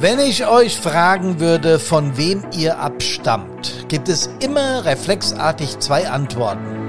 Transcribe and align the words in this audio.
Wenn 0.00 0.18
ich 0.18 0.46
euch 0.46 0.78
fragen 0.78 1.40
würde, 1.40 1.78
von 1.78 2.16
wem 2.16 2.42
ihr 2.56 2.78
abstammt, 2.78 3.84
gibt 3.88 4.08
es 4.08 4.30
immer 4.40 4.86
reflexartig 4.86 5.78
zwei 5.78 6.08
Antworten. 6.08 6.88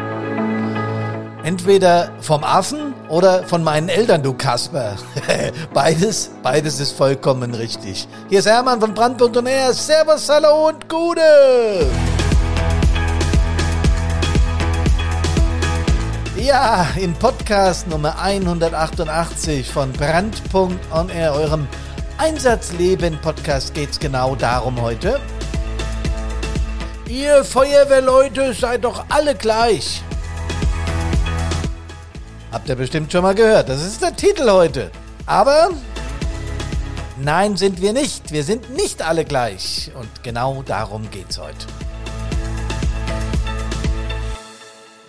Entweder 1.43 2.13
vom 2.21 2.45
Affen 2.45 2.93
oder 3.09 3.43
von 3.43 3.65
meinen 3.65 3.89
Eltern, 3.89 4.23
du 4.23 4.33
Kasper. 4.33 4.95
beides, 5.73 6.31
beides 6.41 6.79
ist 6.79 6.93
vollkommen 6.93 7.53
richtig. 7.53 8.07
Hier 8.29 8.39
ist 8.39 8.47
Hermann 8.47 8.79
von 8.79 8.93
Brandpunkt 8.93 9.35
und 9.35 9.45
er. 9.45 9.73
Servus, 9.73 10.29
hallo 10.29 10.69
und 10.69 10.87
Gute! 10.87 11.21
Ja, 16.37 16.87
in 16.95 17.13
Podcast 17.15 17.89
Nummer 17.89 18.17
188 18.21 19.69
von 19.69 19.91
Brandpunkt 19.91 20.79
on 20.93 21.09
Air, 21.09 21.33
eurem 21.33 21.67
Einsatzleben-Podcast 22.21 23.73
geht's 23.73 23.99
genau 23.99 24.35
darum 24.35 24.79
heute. 24.79 25.19
Ihr 27.09 27.43
Feuerwehrleute 27.43 28.53
seid 28.53 28.83
doch 28.83 29.05
alle 29.09 29.33
gleich. 29.33 30.03
Habt 32.51 32.69
ihr 32.69 32.75
bestimmt 32.75 33.11
schon 33.11 33.23
mal 33.23 33.33
gehört. 33.33 33.69
Das 33.69 33.83
ist 33.83 34.03
der 34.03 34.15
Titel 34.15 34.51
heute. 34.51 34.91
Aber 35.25 35.71
nein, 37.17 37.57
sind 37.57 37.81
wir 37.81 37.91
nicht. 37.91 38.31
Wir 38.31 38.43
sind 38.43 38.69
nicht 38.69 39.01
alle 39.01 39.25
gleich. 39.25 39.89
Und 39.95 40.21
genau 40.21 40.61
darum 40.61 41.09
geht's 41.09 41.39
heute. 41.39 41.65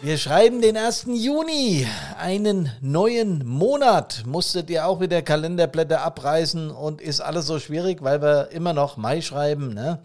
Wir 0.05 0.19
schreiben 0.19 0.61
den 0.61 0.77
1. 0.77 1.07
Juni, 1.13 1.87
einen 2.19 2.73
neuen 2.81 3.47
Monat. 3.47 4.25
Musstet 4.27 4.69
ihr 4.69 4.89
auch 4.89 4.99
wieder 4.99 5.23
Kalenderblätter 5.23 6.03
abreißen 6.03 6.73
und 6.73 7.01
ist 7.01 7.21
alles 7.21 7.47
so 7.47 7.61
schwierig, 7.61 8.03
weil 8.03 8.21
wir 8.21 8.49
immer 8.51 8.73
noch 8.73 8.97
Mai 8.97 9.21
schreiben. 9.21 9.75
Ne? 9.75 10.01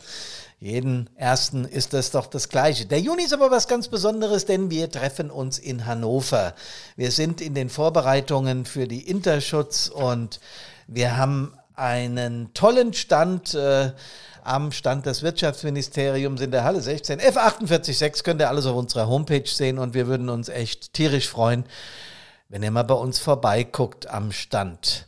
Jeden 0.60 1.10
ersten 1.16 1.66
ist 1.66 1.94
das 1.94 2.12
doch 2.12 2.28
das 2.28 2.50
Gleiche. 2.50 2.86
Der 2.86 3.00
Juni 3.00 3.24
ist 3.24 3.34
aber 3.34 3.50
was 3.50 3.68
ganz 3.68 3.88
Besonderes, 3.88 4.46
denn 4.46 4.70
wir 4.70 4.92
treffen 4.92 5.32
uns 5.32 5.58
in 5.58 5.88
Hannover. 5.88 6.54
Wir 6.96 7.10
sind 7.10 7.42
in 7.42 7.56
den 7.56 7.72
Vorbereitungen 7.72 8.66
für 8.66 8.88
die 8.88 9.02
Interschutz 9.02 9.88
und 9.88 10.40
wir 10.86 11.18
haben 11.18 11.54
einen 11.78 12.54
tollen 12.54 12.94
Stand. 12.94 13.54
Äh, 13.54 13.92
am 14.48 14.72
Stand 14.72 15.06
des 15.06 15.24
Wirtschaftsministeriums 15.24 16.40
in 16.40 16.52
der 16.52 16.64
Halle 16.64 16.80
16. 16.80 17.20
F486 17.20 18.24
könnt 18.24 18.42
ihr 18.42 18.48
alles 18.48 18.66
auf 18.66 18.78
unserer 18.78 19.10
Homepage 19.10 19.46
sehen 19.46 19.78
und 19.78 19.94
wir 19.94 20.08
würden 20.08 20.30
uns 20.30 20.48
echt 20.48 20.94
tierisch 20.94 21.28
freuen, 21.28 21.66
wenn 22.48 22.64
ihr 22.64 22.72
mal 22.72 22.84
bei 22.84 22.96
uns 22.96 23.20
vorbeiguckt 23.20 24.10
am 24.10 24.32
Stand. 24.32 25.06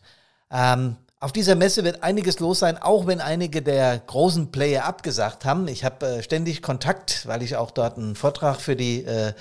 Ähm, 0.51 0.97
auf 1.21 1.33
dieser 1.33 1.55
Messe 1.55 1.83
wird 1.83 2.01
einiges 2.01 2.39
los 2.39 2.59
sein, 2.59 2.77
auch 2.77 3.05
wenn 3.05 3.19
einige 3.19 3.61
der 3.61 3.99
großen 3.99 4.51
Player 4.51 4.85
abgesagt 4.85 5.43
haben. 5.43 5.67
Ich 5.67 5.83
habe 5.83 6.05
äh, 6.05 6.23
ständig 6.23 6.61
Kontakt, 6.61 7.27
weil 7.27 7.43
ich 7.43 7.57
auch 7.57 7.71
dort 7.71 7.97
einen 7.97 8.15
Vortrag 8.15 8.61
für 8.61 8.77
die, 8.77 9.03
äh, 9.03 9.33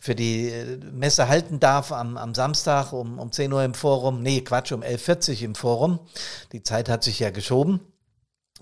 für 0.00 0.16
die 0.16 0.48
äh, 0.48 0.78
Messe 0.90 1.28
halten 1.28 1.60
darf 1.60 1.92
am, 1.92 2.16
am 2.16 2.34
Samstag 2.34 2.92
um, 2.92 3.20
um 3.20 3.30
10 3.30 3.52
Uhr 3.52 3.62
im 3.62 3.74
Forum. 3.74 4.22
Nee, 4.22 4.40
Quatsch, 4.40 4.72
um 4.72 4.82
11.40 4.82 5.36
Uhr 5.36 5.42
im 5.42 5.54
Forum. 5.54 6.00
Die 6.50 6.64
Zeit 6.64 6.88
hat 6.88 7.04
sich 7.04 7.20
ja 7.20 7.30
geschoben. 7.30 7.78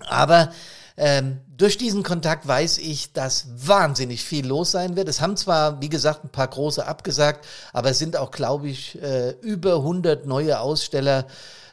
Aber 0.07 0.51
ähm, 0.95 1.39
durch 1.47 1.77
diesen 1.77 2.03
Kontakt 2.03 2.47
weiß 2.47 2.77
ich, 2.77 3.13
dass 3.13 3.47
wahnsinnig 3.55 4.23
viel 4.23 4.45
los 4.45 4.71
sein 4.71 4.95
wird. 4.95 5.09
Es 5.09 5.21
haben 5.21 5.37
zwar, 5.37 5.81
wie 5.81 5.89
gesagt, 5.89 6.23
ein 6.23 6.29
paar 6.29 6.47
große 6.47 6.85
abgesagt, 6.85 7.47
aber 7.73 7.89
es 7.89 7.99
sind 7.99 8.15
auch, 8.15 8.29
glaube 8.29 8.69
ich, 8.69 9.01
äh, 9.01 9.31
über 9.41 9.77
100 9.77 10.27
neue 10.27 10.59
Aussteller 10.59 11.25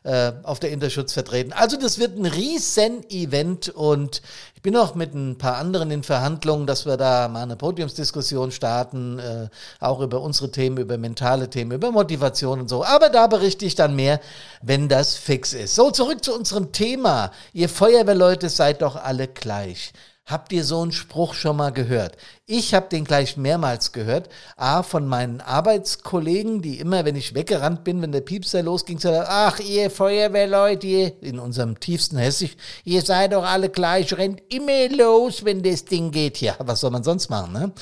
äh, 0.07 0.33
auf 0.45 0.61
der 0.61 0.71
Interschutz 0.71 1.13
vertreten. 1.13 1.53
Also 1.53 1.77
das 1.77 1.99
wird 1.99 2.17
ein 2.17 2.27
riesen 2.27 3.03
Event 3.11 3.69
und 3.71 4.23
ich 4.55 4.63
bin 4.63 4.77
auch 4.77 4.95
mit 4.95 5.15
ein 5.15 5.37
paar 5.37 5.57
anderen 5.57 5.91
in 5.91 6.05
Verhandlungen, 6.05 6.69
dass 6.69 6.87
wir 6.87 6.97
da 6.97 7.27
mal 7.27 7.43
eine 7.43 7.57
Podiumsdiskussion 7.57 8.53
starten, 8.53 9.19
äh, 9.19 9.49
auch 9.81 10.01
über 10.01 10.21
unsere 10.21 10.53
Themen, 10.53 10.79
über 10.79 10.97
mentale 10.97 11.51
Themen, 11.51 11.73
über 11.73 11.91
Motivation 11.91 12.61
und 12.61 12.69
so. 12.69 12.85
Aber 12.85 13.09
da 13.09 13.27
berichte 13.27 13.65
ich 13.65 13.75
dann 13.75 13.97
mehr, 13.97 14.21
wenn 14.63 14.89
das 14.89 15.17
fix 15.17 15.53
ist. 15.53 15.75
So, 15.75 15.91
zurück 15.91 16.23
zu 16.23 16.33
unserem 16.33 16.71
Thema. 16.71 17.33
Ihr 17.53 17.69
Feuerwehrleute 17.69 18.49
seid 18.49 18.83
doch 18.83 18.95
alle 18.95 19.27
gleich. 19.27 19.93
Habt 20.29 20.53
ihr 20.53 20.65
so 20.65 20.83
einen 20.83 20.91
Spruch 20.91 21.35
schon 21.35 21.57
mal 21.57 21.71
gehört? 21.71 22.17
Ich 22.47 22.75
habe 22.75 22.89
den 22.89 23.05
gleich 23.05 23.37
mehrmals 23.37 23.93
gehört. 23.93 24.29
A, 24.57 24.83
von 24.83 25.07
meinen 25.07 25.41
Arbeitskollegen, 25.41 26.63
die 26.63 26.81
immer, 26.81 27.05
wenn 27.05 27.15
ich 27.15 27.37
weggerannt 27.37 27.85
bin, 27.85 28.03
wenn 28.03 28.11
der 28.11 28.23
Piepser 28.23 28.65
losging, 28.65 28.99
sagen, 28.99 29.25
ach, 29.25 29.61
ihr 29.61 29.89
Feuerwehrleute, 29.89 31.15
in 31.21 31.39
unserem 31.39 31.79
tiefsten 31.79 32.17
Hessisch, 32.17 32.57
ihr 32.83 33.03
seid 33.03 33.35
doch 33.35 33.45
alle 33.45 33.69
gleich, 33.69 34.19
rennt 34.19 34.43
immer 34.53 34.89
los, 34.89 35.45
wenn 35.45 35.63
das 35.63 35.85
Ding 35.85 36.11
geht. 36.11 36.41
Ja, 36.41 36.57
was 36.59 36.81
soll 36.81 36.91
man 36.91 37.05
sonst 37.05 37.31
machen, 37.31 37.53
ne? 37.53 37.73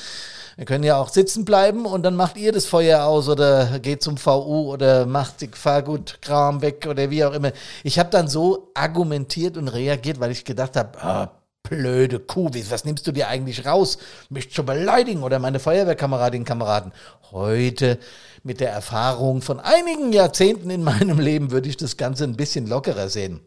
Wir 0.55 0.65
können 0.65 0.83
ja 0.83 0.97
auch 0.97 1.09
sitzen 1.09 1.45
bleiben 1.45 1.87
und 1.87 2.03
dann 2.03 2.15
macht 2.15 2.37
ihr 2.37 2.51
das 2.51 2.67
Feuer 2.67 3.05
aus 3.05 3.27
oder 3.27 3.79
geht 3.79 4.03
zum 4.03 4.17
VU 4.17 4.71
oder 4.71 5.07
macht 5.07 5.41
die 5.41 5.49
Fahrgutkram 5.51 6.61
weg 6.61 6.85
oder 6.87 7.09
wie 7.09 7.25
auch 7.25 7.33
immer. 7.33 7.53
Ich 7.83 7.97
habe 7.97 8.11
dann 8.11 8.27
so 8.27 8.69
argumentiert 8.75 9.57
und 9.57 9.67
reagiert, 9.67 10.19
weil 10.19 10.31
ich 10.31 10.45
gedacht 10.45 10.75
habe, 10.75 11.03
ah, 11.03 11.31
blöde 11.69 12.19
Kuh, 12.19 12.49
was 12.69 12.85
nimmst 12.85 13.05
du 13.07 13.11
dir 13.11 13.27
eigentlich 13.27 13.65
raus, 13.65 13.97
mich 14.29 14.51
zu 14.51 14.63
beleidigen 14.63 15.23
oder 15.23 15.39
meine 15.39 15.59
Feuerwehrkameradinnen 15.59 16.45
Kameraden? 16.45 16.93
Heute 17.31 17.99
mit 18.43 18.59
der 18.59 18.71
Erfahrung 18.71 19.41
von 19.41 19.59
einigen 19.59 20.13
Jahrzehnten 20.13 20.69
in 20.69 20.83
meinem 20.83 21.19
Leben 21.19 21.51
würde 21.51 21.67
ich 21.67 21.77
das 21.77 21.97
Ganze 21.97 22.23
ein 22.23 22.37
bisschen 22.37 22.67
lockerer 22.67 23.09
sehen. 23.09 23.41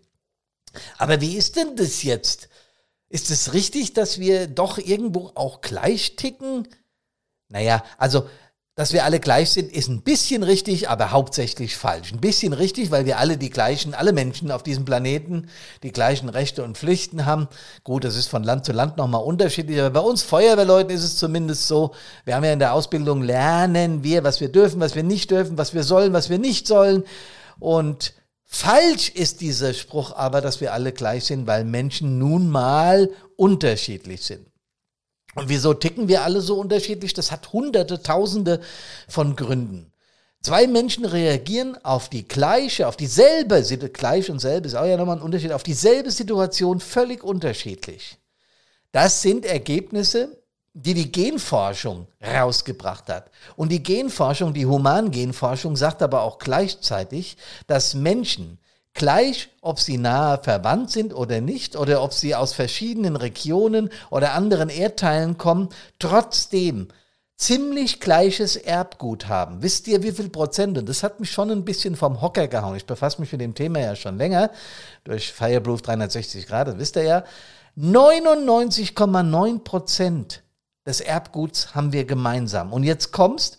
Aber 0.99 1.21
wie 1.21 1.37
ist 1.37 1.57
denn 1.57 1.77
das 1.77 2.03
jetzt? 2.03 2.49
Ist 3.09 3.31
es 3.31 3.55
richtig, 3.55 3.95
dass 3.95 4.19
wir 4.19 4.47
doch 4.47 4.79
irgendwo 4.79 5.33
auch 5.35 5.61
gleich 5.61 6.17
ticken? 6.17 6.69
Naja, 7.49 7.83
also 7.97 8.29
dass 8.79 8.93
wir 8.93 9.05
alle 9.05 9.19
gleich 9.19 9.51
sind, 9.51 9.73
ist 9.73 9.89
ein 9.89 10.03
bisschen 10.03 10.45
richtig, 10.45 10.89
aber 10.89 11.11
hauptsächlich 11.11 11.77
falsch. 11.77 12.13
Ein 12.13 12.21
bisschen 12.21 12.53
richtig, 12.53 12.93
weil 12.93 13.07
wir 13.07 13.19
alle 13.19 13.37
die 13.37 13.51
gleichen, 13.51 13.93
alle 13.93 14.13
Menschen 14.13 14.53
auf 14.53 14.63
diesem 14.63 14.85
Planeten 14.85 15.49
die 15.83 15.91
gleichen 15.91 16.29
Rechte 16.29 16.63
und 16.63 16.79
Pflichten 16.79 17.27
haben. 17.27 17.49
Gut, 17.83 18.05
das 18.05 18.15
ist 18.15 18.29
von 18.29 18.45
Land 18.45 18.65
zu 18.65 18.71
Land 18.71 18.97
nochmal 18.97 19.25
unterschiedlich, 19.25 19.81
aber 19.81 19.91
bei 19.91 20.09
uns 20.09 20.23
Feuerwehrleuten 20.23 20.95
ist 20.95 21.03
es 21.03 21.17
zumindest 21.17 21.67
so, 21.67 21.93
wir 22.25 22.37
haben 22.37 22.45
ja 22.45 22.53
in 22.53 22.61
der 22.61 22.73
Ausbildung 22.73 23.21
lernen 23.21 24.05
wir, 24.05 24.23
was 24.23 24.41
wir 24.41 24.49
dürfen, 24.49 24.79
was 24.79 24.95
wir 24.95 25.03
nicht 25.03 25.33
dürfen, 25.33 25.59
was 25.59 25.75
wir 25.75 25.83
sollen, 25.83 26.13
was 26.13 26.31
wir 26.31 26.39
nicht 26.39 26.69
sollen. 26.69 27.03
Und 27.59 28.15
falsch 28.45 29.09
ist 29.09 29.41
dieser 29.41 29.75
Spruch 29.75 30.13
aber, 30.13 30.41
dass 30.41 30.61
wir 30.61 30.73
alle 30.73 30.93
gleich 30.93 31.25
sind, 31.25 31.49
weil 31.49 31.65
Menschen 31.65 32.19
nun 32.19 32.49
mal 32.49 33.11
unterschiedlich 33.35 34.23
sind. 34.25 34.47
Und 35.39 35.49
wieso 35.49 35.73
ticken 35.73 36.09
wir 36.09 36.25
alle 36.25 36.41
so 36.41 36.59
unterschiedlich? 36.59 37.15
Das 37.15 37.31
hat 37.31 37.53
hunderte, 37.53 38.03
tausende 38.03 38.61
von 39.09 39.37
Gründen. 39.37 39.93
Zwei 40.43 40.67
Menschen 40.67 41.05
reagieren 41.05 41.77
auf 41.85 42.09
die 42.09 42.27
gleiche, 42.27 42.89
auf 42.89 42.97
dieselbe, 42.97 43.63
gleich 43.93 44.31
und 44.31 44.41
selbe 44.41 44.67
ist 44.67 44.75
auch 44.75 44.85
ja 44.85 44.97
nochmal 44.97 45.17
ein 45.17 45.23
Unterschied, 45.23 45.53
auf 45.53 45.63
dieselbe 45.63 46.11
Situation 46.11 46.81
völlig 46.81 47.23
unterschiedlich. 47.23 48.19
Das 48.91 49.23
sind 49.23 49.45
Ergebnisse, 49.45 50.43
die 50.75 50.95
die 50.95 51.13
Genforschung 51.13 52.09
rausgebracht 52.21 53.09
hat. 53.09 53.31
Und 53.55 53.71
die 53.71 53.83
Genforschung, 53.83 54.55
die 54.55 54.67
Humangenforschung 54.67 55.77
sagt 55.77 56.03
aber 56.03 56.23
auch 56.23 56.39
gleichzeitig, 56.39 57.37
dass 57.67 57.95
Menschen 57.95 58.59
gleich, 58.95 59.51
ob 59.61 59.79
sie 59.81 59.99
nahe 59.99 60.43
verwandt 60.43 60.91
sind 60.91 61.15
oder 61.15 61.41
nicht, 61.41 61.77
oder 61.77 62.03
ob 62.03 62.13
sie 62.13 62.35
aus 62.35 62.53
verschiedenen 62.53 63.17
Regionen 63.17 63.91
oder 64.11 64.35
anderen 64.35 64.69
Erdteilen 64.69 65.39
kommen, 65.39 65.69
trotzdem 65.99 66.89
ziemlich 67.37 68.01
gleiches 68.01 68.57
Erbgut 68.57 69.29
haben. 69.29 69.63
Wisst 69.63 69.87
ihr, 69.87 70.03
wie 70.03 70.11
viel 70.13 70.29
Prozent? 70.29 70.77
Und 70.77 70.89
das 70.89 71.05
hat 71.05 71.21
mich 71.21 71.31
schon 71.31 71.51
ein 71.51 71.65
bisschen 71.65 71.95
vom 71.95 72.21
Hocker 72.21 72.49
gehauen. 72.49 72.77
Ich 72.77 72.87
befasse 72.87 73.21
mich 73.21 73.31
mit 73.31 73.41
dem 73.41 73.55
Thema 73.55 73.79
ja 73.79 73.95
schon 73.97 74.19
länger, 74.19 74.51
durch 75.05 75.33
Fireproof 75.33 75.81
360 75.83 76.47
Grad, 76.47 76.69
das 76.69 76.79
wisst 76.79 76.97
ihr 76.97 77.05
ja. 77.05 77.25
99,9 77.79 79.61
Prozent 79.61 80.43
des 80.85 81.01
Erbguts 81.01 81.77
haben 81.77 81.93
wir 81.93 82.05
gemeinsam. 82.05 82.73
Und 82.73 82.83
jetzt 82.83 83.13
kommst, 83.13 83.58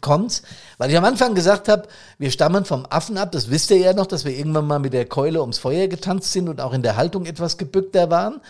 kommt's, 0.00 0.42
weil 0.78 0.90
ich 0.90 0.96
am 0.96 1.04
Anfang 1.04 1.34
gesagt 1.34 1.68
habe, 1.68 1.88
wir 2.18 2.30
stammen 2.30 2.64
vom 2.64 2.86
Affen 2.88 3.18
ab, 3.18 3.32
das 3.32 3.50
wisst 3.50 3.70
ihr 3.70 3.78
ja 3.78 3.92
noch, 3.92 4.06
dass 4.06 4.24
wir 4.24 4.32
irgendwann 4.32 4.66
mal 4.66 4.78
mit 4.78 4.92
der 4.92 5.06
Keule 5.06 5.40
ums 5.40 5.58
Feuer 5.58 5.88
getanzt 5.88 6.32
sind 6.32 6.48
und 6.48 6.60
auch 6.60 6.72
in 6.72 6.82
der 6.82 6.96
Haltung 6.96 7.26
etwas 7.26 7.58
gebückter 7.58 8.10
waren. 8.10 8.40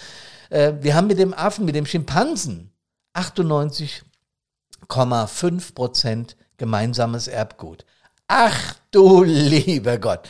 Äh, 0.51 0.75
wir 0.81 0.95
haben 0.95 1.07
mit 1.07 1.19
dem 1.19 1.35
Affen, 1.35 1.65
mit 1.65 1.75
dem 1.75 1.87
Schimpansen 1.87 2.71
98,5 3.15 5.75
Prozent 5.75 6.37
gemeinsames 6.59 7.27
Erbgut. 7.27 7.87
Ach 8.33 8.77
du 8.93 9.25
lieber 9.25 9.99
Gott. 9.99 10.21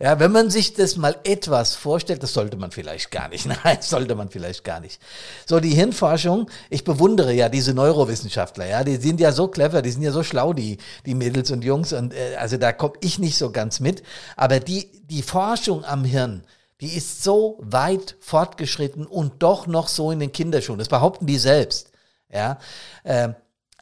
Ja, 0.00 0.18
wenn 0.18 0.32
man 0.32 0.48
sich 0.48 0.72
das 0.72 0.96
mal 0.96 1.16
etwas 1.24 1.74
vorstellt, 1.74 2.22
das 2.22 2.32
sollte 2.32 2.56
man 2.56 2.70
vielleicht 2.70 3.10
gar 3.10 3.28
nicht. 3.28 3.44
Nein, 3.64 3.76
sollte 3.82 4.14
man 4.14 4.30
vielleicht 4.30 4.64
gar 4.64 4.80
nicht. 4.80 4.98
So, 5.44 5.60
die 5.60 5.74
Hirnforschung, 5.74 6.48
ich 6.70 6.84
bewundere 6.84 7.34
ja 7.34 7.50
diese 7.50 7.74
Neurowissenschaftler, 7.74 8.64
ja, 8.64 8.82
die 8.82 8.96
sind 8.96 9.20
ja 9.20 9.30
so 9.30 9.48
clever, 9.48 9.82
die 9.82 9.90
sind 9.90 10.00
ja 10.00 10.10
so 10.10 10.22
schlau, 10.22 10.54
die, 10.54 10.78
die 11.04 11.14
Mädels 11.14 11.50
und 11.50 11.62
Jungs, 11.62 11.92
und 11.92 12.14
äh, 12.14 12.36
also 12.36 12.56
da 12.56 12.72
komme 12.72 12.94
ich 13.02 13.18
nicht 13.18 13.36
so 13.36 13.52
ganz 13.52 13.78
mit. 13.78 14.02
Aber 14.38 14.58
die, 14.58 14.90
die 15.10 15.20
Forschung 15.20 15.84
am 15.84 16.06
Hirn, 16.06 16.44
die 16.80 16.96
ist 16.96 17.22
so 17.22 17.58
weit 17.60 18.16
fortgeschritten 18.20 19.04
und 19.04 19.42
doch 19.42 19.66
noch 19.66 19.88
so 19.88 20.10
in 20.10 20.20
den 20.20 20.32
Kinderschuhen. 20.32 20.78
Das 20.78 20.88
behaupten 20.88 21.26
die 21.26 21.36
selbst. 21.36 21.90
Ja, 22.32 22.58
äh, 23.04 23.34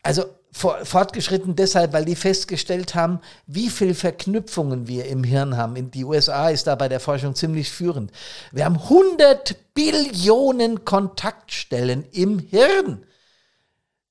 also 0.02 0.24
fortgeschritten 0.50 1.56
deshalb, 1.56 1.92
weil 1.92 2.04
die 2.04 2.16
festgestellt 2.16 2.94
haben, 2.94 3.20
wie 3.46 3.68
viel 3.68 3.94
Verknüpfungen 3.94 4.88
wir 4.88 5.04
im 5.06 5.22
Hirn 5.22 5.56
haben. 5.56 5.90
Die 5.90 6.04
USA 6.04 6.48
ist 6.48 6.66
da 6.66 6.74
bei 6.74 6.88
der 6.88 7.00
Forschung 7.00 7.34
ziemlich 7.34 7.70
führend. 7.70 8.10
Wir 8.50 8.64
haben 8.64 8.78
100 8.78 9.74
Billionen 9.74 10.84
Kontaktstellen 10.84 12.04
im 12.12 12.38
Hirn. 12.38 13.04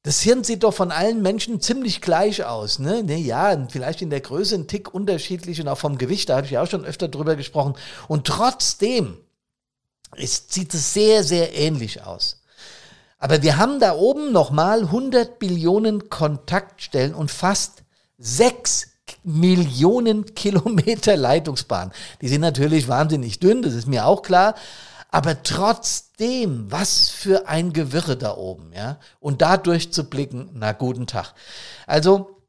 Das 0.04 0.22
Hirn 0.22 0.46
sieht 0.46 0.64
doch 0.64 0.74
von 0.74 0.92
allen 0.92 1.22
Menschen 1.22 1.60
ziemlich 1.60 2.00
gleich 2.00 2.46
aus. 2.46 2.80
Ne? 2.80 3.04
ne 3.04 3.18
ja, 3.18 3.68
vielleicht 3.70 4.02
in 4.02 4.10
der 4.10 4.22
Größe 4.22 4.56
ein 4.56 4.68
Tick 4.68 4.94
unterschiedlich 4.94 5.60
und 5.60 5.68
auch 5.68 5.78
vom 5.78 5.98
Gewicht, 5.98 6.30
da 6.30 6.38
habe 6.38 6.46
ich 6.46 6.52
ja 6.54 6.64
auch 6.64 6.70
schon 6.70 6.86
öfter 6.86 7.10
drüber 7.10 7.36
gesprochen. 7.36 7.76
Und 8.08 8.26
trotzdem 8.26 9.18
ist, 10.16 10.54
sieht 10.54 10.74
es 10.74 10.94
sehr, 10.94 11.26
sehr 11.26 11.54
ähnlich 11.54 12.04
aus. 12.04 12.42
Aber 13.18 13.42
wir 13.42 13.58
haben 13.58 13.80
da 13.80 13.96
oben 13.96 14.32
nochmal 14.32 14.82
100 14.82 15.40
Billionen 15.40 16.10
Kontaktstellen 16.10 17.14
und 17.16 17.32
fast 17.32 17.84
6 18.20 18.88
Millionen 19.24 20.36
Kilometer 20.36 21.18
Leitungsbahn. 21.18 21.92
Die 22.22 22.28
sind 22.28 22.42
natürlich 22.42 22.88
wahnsinnig 22.88 23.40
dünn, 23.40 23.62
das 23.62 23.74
ist 23.74 23.88
mir 23.88 24.06
auch 24.06 24.22
klar. 24.22 24.56
Aber 25.10 25.42
trotzdem, 25.42 26.70
was 26.70 27.10
für 27.10 27.48
ein 27.48 27.72
Gewirre 27.72 28.18
da 28.18 28.36
oben, 28.36 28.72
ja. 28.74 29.00
Und 29.20 29.42
da 29.42 29.58
durchzublicken, 29.58 30.50
na 30.54 30.74
guten 30.74 31.08
Tag. 31.08 31.34
Also, 31.86 32.42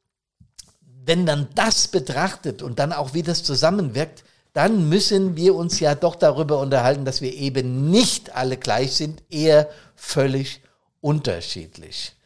wenn 1.04 1.24
dann 1.24 1.48
das 1.54 1.88
betrachtet 1.88 2.60
und 2.60 2.78
dann 2.78 2.92
auch 2.92 3.14
wie 3.14 3.22
das 3.22 3.44
zusammenwirkt, 3.44 4.24
dann 4.58 4.88
müssen 4.88 5.36
wir 5.36 5.54
uns 5.54 5.78
ja 5.78 5.94
doch 5.94 6.16
darüber 6.16 6.58
unterhalten, 6.58 7.04
dass 7.04 7.20
wir 7.20 7.32
eben 7.32 7.92
nicht 7.92 8.34
alle 8.34 8.56
gleich 8.56 8.96
sind, 8.96 9.22
eher 9.30 9.68
völlig 9.94 10.62
unterschiedlich. 11.00 12.16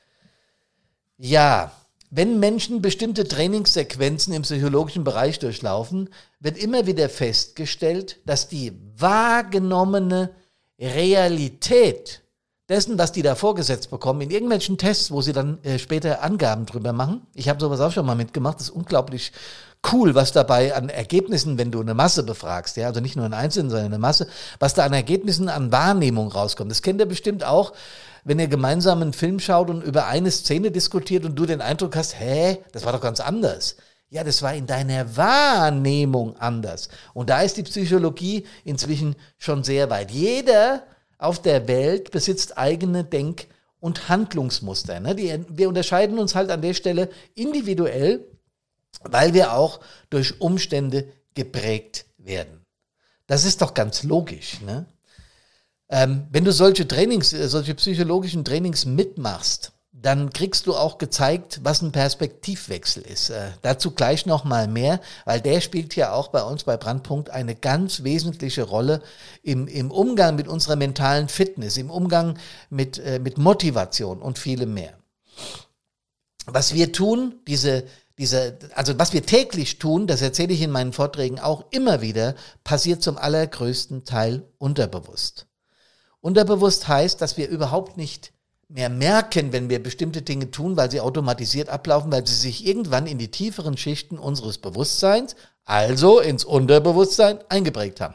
Ja, 1.19 1.73
wenn 2.09 2.41
Menschen 2.41 2.81
bestimmte 2.81 3.29
Trainingssequenzen 3.29 4.33
im 4.33 4.43
psychologischen 4.43 5.05
Bereich 5.05 5.41
durchlaufen, 5.41 6.09
wird 6.41 6.57
immer 6.57 6.87
wieder 6.87 7.11
festgestellt, 7.11 8.19
dass 8.25 8.49
die 8.49 8.73
wahrgenommene 8.97 10.31
Realität 10.81 12.23
dessen, 12.71 12.97
was 12.97 13.13
die 13.13 13.21
da 13.21 13.35
vorgesetzt 13.35 13.91
bekommen, 13.91 14.23
in 14.23 14.31
irgendwelchen 14.31 14.79
Tests, 14.79 15.11
wo 15.11 15.21
sie 15.21 15.35
dann 15.35 15.63
äh, 15.65 15.79
später 15.79 16.23
Angaben 16.23 16.65
drüber 16.65 16.95
machen. 16.95 17.27
Ich 17.35 17.51
habe 17.51 17.61
sowas 17.61 17.81
auch 17.81 17.93
schon 17.93 18.07
mal 18.07 18.15
mitgemacht. 18.15 18.57
Das 18.57 18.69
ist 18.69 18.75
unglaublich 18.75 19.33
cool, 19.91 20.15
was 20.15 20.33
dabei 20.33 20.75
an 20.75 20.89
Ergebnissen, 20.89 21.59
wenn 21.59 21.71
du 21.71 21.81
eine 21.81 21.95
Masse 21.95 22.23
befragst, 22.23 22.77
ja, 22.77 22.87
also 22.87 23.01
nicht 23.01 23.17
nur 23.17 23.25
einen 23.25 23.35
Einzelnen, 23.35 23.71
sondern 23.71 23.87
eine 23.87 23.99
Masse, 23.99 24.29
was 24.59 24.75
da 24.75 24.85
an 24.85 24.93
Ergebnissen 24.93 25.49
an 25.49 25.73
Wahrnehmung 25.73 26.29
rauskommt. 26.29 26.71
Das 26.71 26.83
kennt 26.83 27.01
ihr 27.01 27.07
bestimmt 27.07 27.45
auch, 27.45 27.73
wenn 28.25 28.39
ihr 28.39 28.47
gemeinsam 28.47 29.03
einen 29.03 29.13
Film 29.13 29.41
schaut 29.41 29.71
und 29.71 29.83
über 29.83 30.07
eine 30.07 30.31
Szene 30.31 30.71
diskutiert 30.71 31.25
und 31.25 31.35
du 31.35 31.47
den 31.47 31.61
Eindruck 31.61 31.97
hast, 31.97 32.19
hä, 32.19 32.59
das 32.73 32.85
war 32.85 32.93
doch 32.93 33.01
ganz 33.01 33.21
anders. 33.21 33.77
Ja, 34.11 34.23
das 34.23 34.43
war 34.43 34.55
in 34.55 34.67
deiner 34.67 35.17
Wahrnehmung 35.17 36.37
anders. 36.37 36.89
Und 37.15 37.31
da 37.31 37.41
ist 37.41 37.57
die 37.57 37.63
Psychologie 37.63 38.47
inzwischen 38.63 39.17
schon 39.39 39.65
sehr 39.65 39.89
weit. 39.91 40.11
Jeder 40.11 40.83
auf 41.19 41.41
der 41.41 41.67
Welt 41.67 42.11
besitzt 42.11 42.59
eigene 42.59 43.05
Denk- 43.05 43.47
und 43.81 44.09
Handlungsmuster. 44.09 45.01
Ne? 45.01 45.15
Die, 45.15 45.45
wir 45.49 45.69
unterscheiden 45.69 46.19
uns 46.19 46.35
halt 46.35 46.51
an 46.51 46.61
der 46.61 46.75
Stelle 46.75 47.09
individuell, 47.35 48.25
weil 49.05 49.35
wir 49.35 49.55
auch 49.55 49.81
durch 50.11 50.41
Umstände 50.41 51.09
geprägt 51.35 52.07
werden. 52.19 52.65
Das 53.27 53.45
ist 53.45 53.63
doch 53.63 53.75
ganz 53.75 54.03
logisch. 54.03 54.61
Ne? 54.61 54.87
Ähm, 55.89 56.27
wenn 56.31 56.45
du 56.45 56.53
solche 56.53 56.87
Trainings, 56.87 57.33
äh, 57.33 57.49
solche 57.49 57.75
psychologischen 57.75 58.45
Trainings 58.45 58.85
mitmachst, 58.85 59.73
dann 60.03 60.31
kriegst 60.31 60.67
du 60.67 60.75
auch 60.75 60.99
gezeigt, 60.99 61.61
was 61.63 61.81
ein 61.83 61.93
Perspektivwechsel 61.93 63.03
ist. 63.03 63.31
Äh, 63.31 63.51
dazu 63.63 63.93
gleich 63.93 64.27
noch 64.27 64.45
mal 64.45 64.67
mehr, 64.67 65.01
weil 65.25 65.41
der 65.41 65.61
spielt 65.61 65.95
ja 65.95 66.13
auch 66.13 66.29
bei 66.29 66.43
uns 66.43 66.65
bei 66.65 66.77
Brandpunkt 66.77 67.31
eine 67.31 67.55
ganz 67.55 68.03
wesentliche 68.03 68.63
Rolle 68.63 69.03
im, 69.43 69.69
im 69.69 69.91
Umgang 69.91 70.35
mit 70.35 70.49
unserer 70.49 70.77
mentalen 70.77 71.29
Fitness, 71.29 71.77
im 71.77 71.91
Umgang 71.91 72.39
mit, 72.69 72.99
äh, 72.99 73.19
mit 73.19 73.39
Motivation 73.39 74.21
und 74.21 74.39
vielem 74.39 74.75
mehr. 74.75 74.95
Was 76.47 76.75
wir 76.75 76.93
tun, 76.93 77.41
diese, 77.47 77.85
diese, 78.19 78.59
also 78.75 78.99
was 78.99 79.13
wir 79.13 79.25
täglich 79.25 79.79
tun, 79.79 80.07
das 80.07 80.23
erzähle 80.23 80.53
ich 80.53 80.63
in 80.63 80.71
meinen 80.71 80.93
Vorträgen 80.93 81.39
auch 81.39 81.65
immer 81.71 82.01
wieder, 82.01 82.35
passiert 82.65 83.03
zum 83.03 83.17
allergrößten 83.17 84.05
Teil 84.05 84.47
unterbewusst. 84.59 85.47
Unterbewusst 86.21 86.89
heißt, 86.89 87.21
dass 87.21 87.37
wir 87.37 87.49
überhaupt 87.49 87.97
nicht 87.97 88.33
mehr 88.69 88.89
merken, 88.89 89.53
wenn 89.53 89.69
wir 89.69 89.83
bestimmte 89.83 90.23
Dinge 90.23 90.51
tun, 90.51 90.77
weil 90.77 90.91
sie 90.91 91.01
automatisiert 91.01 91.69
ablaufen, 91.69 92.13
weil 92.13 92.27
sie 92.27 92.35
sich 92.35 92.67
irgendwann 92.67 93.07
in 93.07 93.19
die 93.19 93.31
tieferen 93.31 93.77
Schichten 93.77 94.19
unseres 94.19 94.59
Bewusstseins, 94.59 95.37
also 95.65 96.21
ins 96.21 96.45
Unterbewusstsein, 96.45 97.39
eingeprägt 97.49 98.01
haben. 98.01 98.15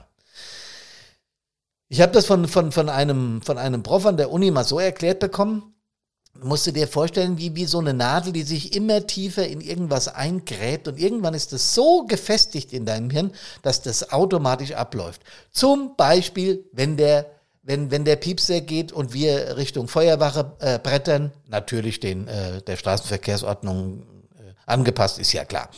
Ich 1.90 2.02
habe 2.02 2.12
das 2.12 2.26
von, 2.26 2.48
von, 2.48 2.72
von, 2.72 2.90
einem, 2.90 3.42
von 3.42 3.58
einem 3.58 3.84
Prof 3.84 4.06
an 4.06 4.18
der 4.18 4.32
Uni 4.32 4.52
mal 4.52 4.64
so 4.64 4.80
erklärt 4.80 5.20
bekommen, 5.20 5.74
musst 6.44 6.68
du 6.68 6.72
dir 6.72 6.88
vorstellen, 6.88 7.38
wie, 7.38 7.56
wie 7.56 7.66
so 7.66 7.80
eine 7.80 7.94
Nadel, 7.94 8.34
die 8.34 8.44
sich 8.44 8.76
immer 8.76 9.06
tiefer 9.06 9.48
in 9.48 9.62
irgendwas 9.62 10.08
eingräbt 10.08 10.88
und 10.88 11.00
irgendwann 11.00 11.34
ist 11.34 11.54
es 11.54 11.74
so 11.74 12.06
gefestigt 12.06 12.74
in 12.74 12.86
deinem 12.86 13.10
Hirn, 13.10 13.32
dass 13.62 13.82
das 13.82 14.12
automatisch 14.12 14.72
abläuft. 14.72 15.22
Zum 15.52 15.96
Beispiel, 15.96 16.66
wenn 16.72 16.98
der 16.98 17.32
wenn, 17.64 17.92
wenn 17.92 18.06
der 18.06 18.16
Piepser 18.16 18.62
geht 18.62 18.94
und 18.94 19.14
wir 19.14 19.58
Richtung 19.58 19.90
Feuerwache 19.90 20.54
äh, 20.60 20.80
brettern, 20.80 21.34
natürlich 21.48 22.00
den 22.00 22.26
äh, 22.30 22.62
der 22.62 22.78
Straßenverkehrsordnung 22.78 24.04
angepasst, 24.68 25.18
ist 25.18 25.34
ja 25.34 25.46
klar. 25.46 25.70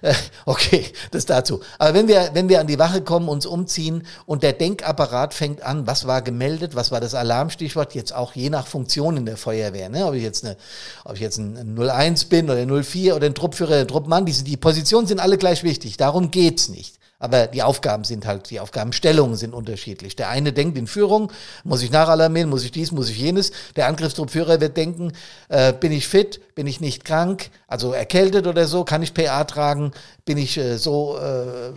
Äh, 0.00 0.14
okay, 0.46 0.86
das 1.10 1.26
dazu. 1.26 1.60
Aber 1.78 1.92
wenn 1.94 2.08
wir, 2.08 2.30
wenn 2.32 2.48
wir 2.48 2.60
an 2.60 2.66
die 2.66 2.78
Wache 2.78 3.02
kommen, 3.02 3.28
uns 3.28 3.44
umziehen 3.44 4.06
und 4.24 4.42
der 4.42 4.52
Denkapparat 4.54 5.34
fängt 5.34 5.62
an, 5.62 5.86
was 5.86 6.06
war 6.06 6.22
gemeldet, 6.22 6.74
was 6.74 6.90
war 6.90 7.00
das 7.00 7.14
Alarmstichwort, 7.14 7.94
jetzt 7.94 8.14
auch 8.14 8.34
je 8.34 8.48
nach 8.48 8.66
Funktion 8.66 9.16
in 9.16 9.26
der 9.26 9.36
Feuerwehr, 9.36 9.88
ne? 9.88 10.06
ob 10.06 10.14
ich 10.14 10.22
jetzt 10.22 10.44
eine, 10.44 10.56
ob 11.04 11.16
ich 11.16 11.20
jetzt 11.20 11.38
ein 11.38 11.76
01 11.78 12.26
bin 12.26 12.48
oder 12.48 12.64
04 12.82 13.16
oder 13.16 13.26
ein 13.26 13.34
Truppführer, 13.34 13.80
ein 13.80 13.88
Truppmann, 13.88 14.24
diese, 14.24 14.44
die 14.44 14.56
Positionen 14.56 15.06
sind 15.06 15.20
alle 15.20 15.38
gleich 15.38 15.62
wichtig, 15.64 15.96
darum 15.96 16.30
geht's 16.30 16.68
nicht. 16.68 16.96
Aber 17.18 17.46
die 17.46 17.62
Aufgaben 17.62 18.04
sind 18.04 18.26
halt, 18.26 18.50
die 18.50 18.60
Aufgabenstellungen 18.60 19.36
sind 19.36 19.54
unterschiedlich. 19.54 20.16
Der 20.16 20.28
eine 20.28 20.52
denkt 20.52 20.76
in 20.76 20.86
Führung, 20.86 21.32
muss 21.64 21.82
ich 21.82 21.90
nachalarmieren, 21.90 22.50
muss 22.50 22.64
ich 22.64 22.72
dies, 22.72 22.92
muss 22.92 23.08
ich 23.08 23.18
jenes. 23.18 23.52
Der 23.74 23.86
Angriffstruppführer 23.86 24.60
wird 24.60 24.76
denken, 24.76 25.12
äh, 25.48 25.72
bin 25.72 25.92
ich 25.92 26.08
fit, 26.08 26.54
bin 26.54 26.66
ich 26.66 26.80
nicht 26.80 27.04
krank, 27.06 27.50
also 27.68 27.92
erkältet 27.92 28.46
oder 28.46 28.66
so, 28.66 28.84
kann 28.84 29.02
ich 29.02 29.14
PA 29.14 29.44
tragen, 29.44 29.92
bin 30.26 30.36
ich 30.36 30.58
äh, 30.58 30.76
so 30.76 31.18
äh, 31.18 31.72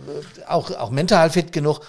auch, 0.46 0.70
auch 0.72 0.90
mental 0.90 1.30
fit 1.30 1.52
genug. 1.52 1.80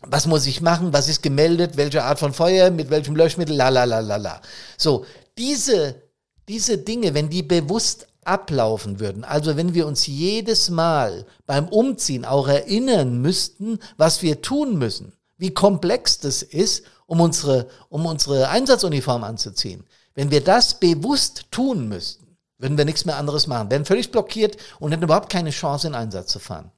Was 0.00 0.26
muss 0.26 0.46
ich 0.46 0.60
machen? 0.60 0.92
Was 0.92 1.08
ist 1.08 1.22
gemeldet? 1.22 1.76
Welche 1.76 2.02
Art 2.02 2.18
von 2.18 2.32
Feuer? 2.32 2.70
Mit 2.70 2.90
welchem 2.90 3.16
Löschmittel? 3.16 3.56
La 3.56 3.68
la 3.68 3.84
la 3.84 4.00
la 4.00 4.16
la. 4.16 4.40
So, 4.76 5.06
diese, 5.38 6.02
diese 6.48 6.78
Dinge, 6.78 7.14
wenn 7.14 7.30
die 7.30 7.42
bewusst 7.42 8.06
ablaufen 8.26 9.00
würden. 9.00 9.24
Also 9.24 9.56
wenn 9.56 9.74
wir 9.74 9.86
uns 9.86 10.06
jedes 10.06 10.70
Mal 10.70 11.26
beim 11.46 11.68
Umziehen 11.68 12.24
auch 12.24 12.48
erinnern 12.48 13.20
müssten, 13.20 13.78
was 13.96 14.22
wir 14.22 14.42
tun 14.42 14.78
müssen, 14.78 15.12
wie 15.38 15.52
komplex 15.52 16.18
das 16.18 16.42
ist, 16.42 16.84
um 17.06 17.20
unsere, 17.20 17.68
um 17.88 18.06
unsere 18.06 18.48
Einsatzuniform 18.48 19.24
anzuziehen. 19.24 19.84
Wenn 20.14 20.30
wir 20.30 20.42
das 20.42 20.80
bewusst 20.80 21.46
tun 21.50 21.88
müssten, 21.88 22.36
würden 22.58 22.78
wir 22.78 22.84
nichts 22.84 23.04
mehr 23.04 23.16
anderes 23.16 23.46
machen, 23.46 23.70
wären 23.70 23.84
völlig 23.84 24.10
blockiert 24.10 24.56
und 24.80 24.92
hätten 24.92 25.04
überhaupt 25.04 25.30
keine 25.30 25.50
Chance, 25.50 25.86
in 25.88 25.94
Einsatz 25.94 26.32
zu 26.32 26.38
fahren. 26.38 26.72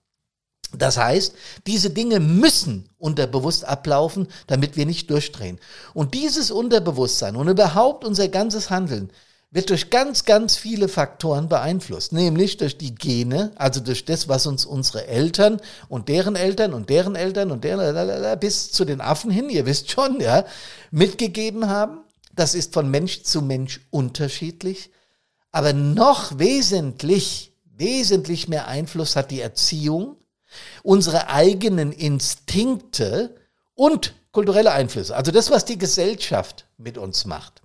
Das 0.76 0.98
heißt, 0.98 1.34
diese 1.66 1.90
Dinge 1.90 2.20
müssen 2.20 2.90
unterbewusst 2.98 3.64
ablaufen, 3.64 4.28
damit 4.48 4.76
wir 4.76 4.84
nicht 4.84 5.08
durchdrehen. 5.08 5.58
Und 5.94 6.12
dieses 6.12 6.50
Unterbewusstsein 6.50 7.36
und 7.36 7.48
überhaupt 7.48 8.04
unser 8.04 8.28
ganzes 8.28 8.68
Handeln 8.68 9.10
wird 9.50 9.70
durch 9.70 9.88
ganz, 9.88 10.24
ganz 10.24 10.56
viele 10.56 10.88
Faktoren 10.88 11.48
beeinflusst, 11.48 12.12
nämlich 12.12 12.58
durch 12.58 12.76
die 12.76 12.94
Gene, 12.94 13.52
also 13.56 13.80
durch 13.80 14.04
das, 14.04 14.28
was 14.28 14.46
uns 14.46 14.66
unsere 14.66 15.06
Eltern 15.06 15.60
und 15.88 16.08
deren 16.08 16.36
Eltern 16.36 16.74
und 16.74 16.90
deren 16.90 17.16
Eltern 17.16 17.50
und 17.50 17.64
deren 17.64 18.38
bis 18.40 18.70
zu 18.72 18.84
den 18.84 19.00
Affen 19.00 19.30
hin, 19.30 19.48
ihr 19.48 19.64
wisst 19.64 19.90
schon, 19.90 20.20
ja, 20.20 20.44
mitgegeben 20.90 21.68
haben. 21.68 22.00
Das 22.34 22.54
ist 22.54 22.74
von 22.74 22.90
Mensch 22.90 23.22
zu 23.22 23.40
Mensch 23.40 23.80
unterschiedlich, 23.90 24.90
aber 25.50 25.72
noch 25.72 26.38
wesentlich, 26.38 27.52
wesentlich 27.74 28.48
mehr 28.48 28.68
Einfluss 28.68 29.16
hat 29.16 29.30
die 29.30 29.40
Erziehung, 29.40 30.16
unsere 30.82 31.30
eigenen 31.30 31.90
Instinkte 31.90 33.34
und 33.74 34.14
kulturelle 34.30 34.72
Einflüsse, 34.72 35.16
also 35.16 35.32
das, 35.32 35.50
was 35.50 35.64
die 35.64 35.78
Gesellschaft 35.78 36.66
mit 36.76 36.98
uns 36.98 37.24
macht. 37.24 37.62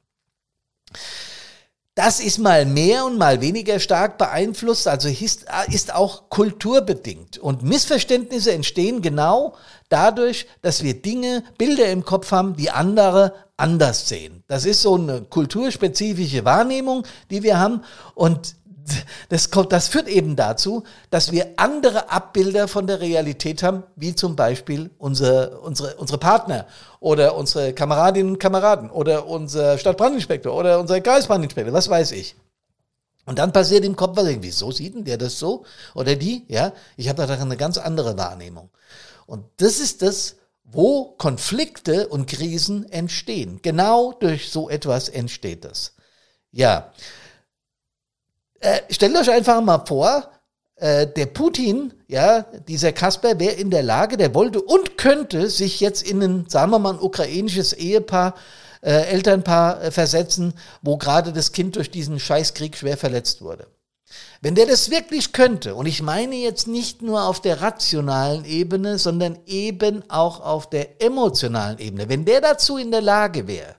Das 1.95 2.19
ist 2.19 2.39
mal 2.39 2.65
mehr 2.65 3.05
und 3.05 3.17
mal 3.17 3.39
weniger 3.39 3.79
stark 3.79 4.17
beeinflusst, 4.17 4.87
also 4.87 5.07
ist, 5.09 5.45
ist 5.67 5.93
auch 5.93 6.29
kulturbedingt. 6.29 7.37
Und 7.37 7.61
Missverständnisse 7.61 8.51
entstehen 8.51 9.01
genau 9.01 9.55
dadurch, 9.89 10.47
dass 10.63 10.81
wir 10.81 10.99
Dinge, 11.01 11.43
Bilder 11.57 11.91
im 11.91 12.03
Kopf 12.03 12.31
haben, 12.31 12.55
die 12.55 12.71
andere 12.71 13.35
anders 13.57 14.07
sehen. 14.07 14.43
Das 14.47 14.65
ist 14.65 14.81
so 14.81 14.95
eine 14.95 15.21
kulturspezifische 15.21 16.43
Wahrnehmung, 16.45 17.05
die 17.29 17.43
wir 17.43 17.59
haben. 17.59 17.83
Und 18.15 18.55
das, 19.29 19.49
kommt, 19.49 19.71
das 19.71 19.87
führt 19.87 20.07
eben 20.07 20.35
dazu, 20.35 20.83
dass 21.09 21.31
wir 21.31 21.53
andere 21.57 22.11
Abbilder 22.11 22.67
von 22.67 22.87
der 22.87 22.99
Realität 22.99 23.63
haben, 23.63 23.83
wie 23.95 24.15
zum 24.15 24.35
Beispiel 24.35 24.89
unsere, 24.97 25.59
unsere, 25.59 25.95
unsere 25.95 26.17
Partner 26.17 26.67
oder 26.99 27.35
unsere 27.35 27.73
Kameradinnen 27.73 28.33
und 28.33 28.39
Kameraden 28.39 28.89
oder 28.89 29.27
unser 29.27 29.77
Stadtbrandinspektor 29.77 30.53
oder 30.53 30.79
unser 30.79 31.01
Kreisbrandinspektor, 31.01 31.73
was 31.73 31.89
weiß 31.89 32.11
ich. 32.11 32.35
Und 33.25 33.39
dann 33.39 33.53
passiert 33.53 33.85
im 33.85 33.95
Kopf 33.95 34.17
was, 34.17 34.27
wieso 34.41 34.71
sieht 34.71 34.95
denn 34.95 35.05
der 35.05 35.17
das 35.17 35.39
so? 35.39 35.65
Oder 35.95 36.15
die? 36.15 36.45
Ja, 36.49 36.73
ich 36.97 37.07
habe 37.07 37.25
da 37.25 37.33
eine 37.33 37.57
ganz 37.57 37.77
andere 37.77 38.17
Wahrnehmung. 38.17 38.69
Und 39.25 39.45
das 39.57 39.79
ist 39.79 40.01
das, 40.01 40.35
wo 40.63 41.15
Konflikte 41.17 42.07
und 42.07 42.27
Krisen 42.27 42.89
entstehen. 42.91 43.59
Genau 43.61 44.11
durch 44.13 44.49
so 44.49 44.69
etwas 44.69 45.07
entsteht 45.07 45.63
das. 45.63 45.93
Ja, 46.51 46.91
äh, 48.63 48.81
stellt 48.89 49.15
euch 49.17 49.29
einfach 49.29 49.61
mal 49.61 49.85
vor, 49.85 50.29
äh, 50.75 51.07
der 51.07 51.27
Putin, 51.27 51.93
ja, 52.07 52.43
dieser 52.67 52.91
Kasper 52.93 53.39
wäre 53.39 53.55
in 53.55 53.69
der 53.69 53.83
Lage, 53.83 54.17
der 54.17 54.33
wollte 54.33 54.61
und 54.61 54.97
könnte 54.97 55.49
sich 55.49 55.79
jetzt 55.79 56.01
in 56.01 56.21
ein, 56.21 56.45
sagen 56.49 56.71
wir 56.71 56.79
mal, 56.79 56.93
ein 56.93 56.99
ukrainisches 56.99 57.73
Ehepaar, 57.73 58.35
äh, 58.81 59.05
Elternpaar 59.05 59.83
äh, 59.83 59.91
versetzen, 59.91 60.53
wo 60.81 60.97
gerade 60.97 61.31
das 61.31 61.51
Kind 61.51 61.75
durch 61.75 61.91
diesen 61.91 62.19
Scheißkrieg 62.19 62.77
schwer 62.77 62.97
verletzt 62.97 63.41
wurde. 63.41 63.67
Wenn 64.41 64.55
der 64.55 64.65
das 64.65 64.89
wirklich 64.89 65.31
könnte, 65.31 65.75
und 65.75 65.85
ich 65.85 66.01
meine 66.01 66.35
jetzt 66.35 66.67
nicht 66.67 67.01
nur 67.01 67.23
auf 67.23 67.41
der 67.41 67.61
rationalen 67.61 68.45
Ebene, 68.45 68.97
sondern 68.97 69.39
eben 69.45 70.09
auch 70.09 70.39
auf 70.39 70.69
der 70.69 71.01
emotionalen 71.01 71.79
Ebene, 71.79 72.09
wenn 72.09 72.25
der 72.25 72.41
dazu 72.41 72.77
in 72.77 72.91
der 72.91 73.01
Lage 73.01 73.47
wäre, 73.47 73.75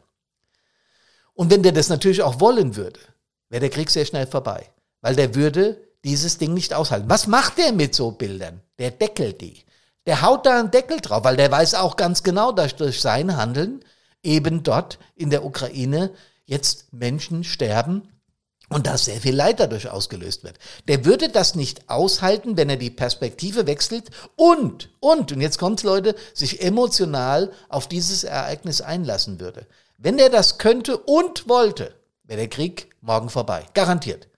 und 1.35 1.51
wenn 1.51 1.63
der 1.63 1.73
das 1.73 1.89
natürlich 1.89 2.23
auch 2.23 2.41
wollen 2.41 2.77
würde, 2.77 3.01
wäre 3.49 3.61
der 3.61 3.71
Krieg 3.71 3.91
sehr 3.91 4.05
schnell 4.05 4.27
vorbei 4.27 4.71
weil 5.05 5.17
der 5.17 5.35
würde 5.35 5.77
dieses 6.03 6.39
Ding 6.39 6.55
nicht 6.55 6.73
aushalten. 6.73 7.11
Was 7.11 7.27
macht 7.27 7.59
der 7.59 7.73
mit 7.73 7.95
so 7.95 8.11
Bildern? 8.11 8.63
Der 8.79 8.91
deckelt 8.91 9.43
die. 9.43 9.63
Der 10.07 10.23
haut 10.23 10.47
da 10.47 10.59
einen 10.59 10.71
Deckel 10.71 10.99
drauf, 11.01 11.25
weil 11.25 11.37
der 11.37 11.51
weiß 11.51 11.75
auch 11.75 11.97
ganz 11.97 12.23
genau, 12.23 12.53
dass 12.53 12.77
durch 12.77 13.03
sein 13.03 13.37
Handeln 13.37 13.85
eben 14.23 14.63
dort 14.63 14.99
in 15.15 15.29
der 15.29 15.45
Ukraine 15.45 16.11
jetzt 16.47 16.91
Menschen 16.95 17.45
sterben 17.45 18.09
und 18.71 18.87
da 18.87 18.97
sehr 18.97 19.21
viel 19.21 19.35
Leid 19.35 19.61
dadurch 19.61 19.91
ausgelöst 19.91 20.43
wird. 20.43 20.57
Der 20.89 21.05
würde 21.05 21.29
das 21.29 21.55
nicht 21.55 21.91
aushalten, 21.91 22.57
wenn 22.57 22.71
er 22.71 22.79
die 22.79 22.91
Perspektive 22.91 23.67
wechselt 23.67 24.11
und, 24.37 24.89
und, 25.01 25.33
und 25.33 25.41
jetzt 25.43 25.59
kommt's 25.59 25.83
Leute, 25.83 26.15
sich 26.33 26.63
emotional 26.63 27.53
auf 27.69 27.89
dieses 27.89 28.25
Ereignis 28.25 28.81
einlassen 28.81 29.39
würde. 29.39 29.67
Wenn 29.99 30.19
er 30.19 30.31
das 30.31 30.57
könnte 30.57 30.97
und 30.97 31.47
wollte, 31.47 31.95
wäre 32.23 32.41
der 32.41 32.49
Krieg 32.49 32.89
morgen 33.03 33.29
vorbei. 33.29 33.67
Garantiert. 33.75 34.29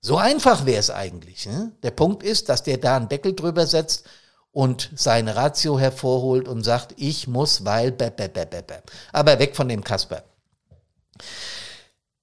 So 0.00 0.16
einfach 0.16 0.64
wäre 0.64 0.80
es 0.80 0.90
eigentlich. 0.90 1.46
Ne? 1.46 1.72
Der 1.82 1.90
Punkt 1.90 2.22
ist, 2.22 2.48
dass 2.48 2.62
der 2.62 2.78
da 2.78 2.96
einen 2.96 3.08
Deckel 3.08 3.34
drüber 3.34 3.66
setzt 3.66 4.06
und 4.50 4.90
seine 4.94 5.36
Ratio 5.36 5.78
hervorholt 5.78 6.48
und 6.48 6.64
sagt, 6.64 6.94
ich 6.96 7.28
muss, 7.28 7.64
weil, 7.64 7.92
bäh, 7.92 8.10
bäh, 8.10 8.28
bäh, 8.28 8.46
bäh, 8.46 8.62
bäh. 8.62 8.78
aber 9.12 9.38
weg 9.38 9.54
von 9.54 9.68
dem 9.68 9.84
Kasper. 9.84 10.24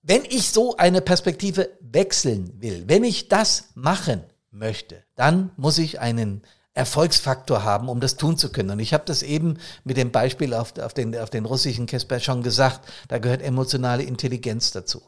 Wenn 0.02 0.26
ich 0.26 0.50
so 0.50 0.76
eine 0.78 1.02
Perspektive 1.02 1.70
wechseln 1.80 2.62
will, 2.62 2.86
wenn 2.88 3.04
ich 3.04 3.30
das 3.30 3.70
machen 3.76 4.24
möchte, 4.52 5.04
dann 5.16 5.52
muss 5.58 5.78
ich 5.78 6.00
einen 6.00 6.44
Erfolgsfaktor 6.74 7.64
haben, 7.64 7.90
um 7.90 8.00
das 8.00 8.18
tun 8.18 8.38
zu 8.38 8.52
können. 8.52 8.72
Und 8.72 8.80
ich 8.80 8.94
habe 8.94 9.04
das 9.06 9.24
eben 9.24 9.58
mit 9.84 9.98
dem 9.98 10.12
Beispiel 10.12 10.54
auf, 10.54 10.78
auf, 10.78 10.94
den, 10.94 11.18
auf 11.18 11.30
den 11.30 11.46
russischen 11.46 11.88
Kasper 11.88 12.20
schon 12.20 12.44
gesagt, 12.44 12.82
da 13.08 13.18
gehört 13.18 13.42
emotionale 13.42 14.04
Intelligenz 14.04 14.72
dazu. 14.72 15.02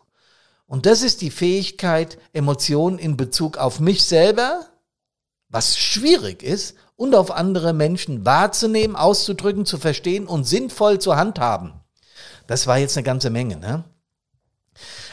Und 0.69 0.85
das 0.85 1.01
ist 1.01 1.21
die 1.21 1.31
Fähigkeit, 1.31 2.19
Emotionen 2.31 2.99
in 2.99 3.17
Bezug 3.17 3.57
auf 3.57 3.79
mich 3.79 4.03
selber, 4.03 4.67
was 5.49 5.75
schwierig 5.75 6.43
ist, 6.43 6.75
und 6.95 7.15
auf 7.15 7.31
andere 7.31 7.73
Menschen 7.73 8.23
wahrzunehmen, 8.23 8.95
auszudrücken, 8.95 9.65
zu 9.65 9.79
verstehen 9.79 10.27
und 10.27 10.43
sinnvoll 10.43 10.99
zu 10.99 11.15
handhaben. 11.15 11.73
Das 12.45 12.67
war 12.67 12.77
jetzt 12.77 12.95
eine 12.97 13.03
ganze 13.03 13.31
Menge. 13.31 13.57
Ne? 13.57 13.83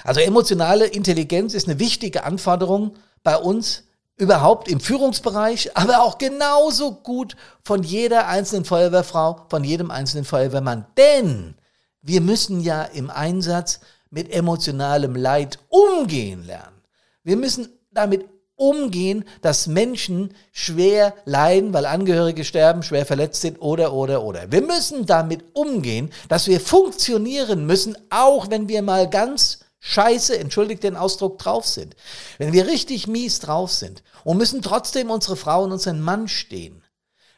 Also 0.04 0.20
emotionale 0.20 0.88
Intelligenz 0.88 1.54
ist 1.54 1.68
eine 1.68 1.78
wichtige 1.78 2.25
Anforderung 2.25 2.94
bei 3.22 3.38
uns 3.38 3.84
überhaupt 4.16 4.68
im 4.68 4.80
Führungsbereich, 4.80 5.75
aber 5.75 6.02
auch 6.02 6.18
genauso 6.18 6.96
gut 6.96 7.34
von 7.64 7.82
jeder 7.82 8.26
einzelnen 8.26 8.66
Feuerwehrfrau, 8.66 9.46
von 9.48 9.64
jedem 9.64 9.90
einzelnen 9.90 10.26
Feuerwehrmann. 10.26 10.84
Denn 10.98 11.54
wir 12.02 12.20
müssen 12.20 12.60
ja 12.60 12.82
im 12.82 13.08
Einsatz 13.08 13.80
mit 14.10 14.32
emotionalem 14.32 15.16
Leid 15.16 15.58
umgehen 15.68 16.44
lernen. 16.44 16.80
Wir 17.22 17.36
müssen 17.36 17.68
damit 17.90 18.26
umgehen, 18.56 19.25
dass 19.42 19.66
Menschen 19.66 20.34
schwer 20.50 21.14
leiden, 21.25 21.72
weil 21.75 21.86
Angehörige 21.86 22.44
sterben, 22.44 22.82
schwer 22.82 23.04
verletzt 23.04 23.42
sind 23.42 23.60
oder, 23.60 23.92
oder, 23.92 24.22
oder. 24.22 24.50
Wir 24.50 24.62
müssen 24.62 25.06
damit 25.06 25.44
umgehen, 25.52 26.10
dass 26.28 26.46
wir 26.48 26.60
funktionieren 26.60 27.66
müssen, 27.66 27.96
auch 28.10 28.50
wenn 28.50 28.68
wir 28.68 28.82
mal 28.82 29.08
ganz 29.08 29.60
scheiße, 29.80 30.38
entschuldigt 30.38 30.82
den 30.82 30.96
Ausdruck, 30.96 31.38
drauf 31.38 31.66
sind. 31.66 31.94
Wenn 32.38 32.52
wir 32.52 32.66
richtig 32.66 33.06
mies 33.06 33.40
drauf 33.40 33.70
sind 33.70 34.02
und 34.25 34.38
müssen 34.38 34.62
trotzdem 34.62 35.10
unsere 35.10 35.36
Frau 35.36 35.64
und 35.64 35.72
unseren 35.72 36.00
Mann 36.00 36.26
stehen. 36.26 36.82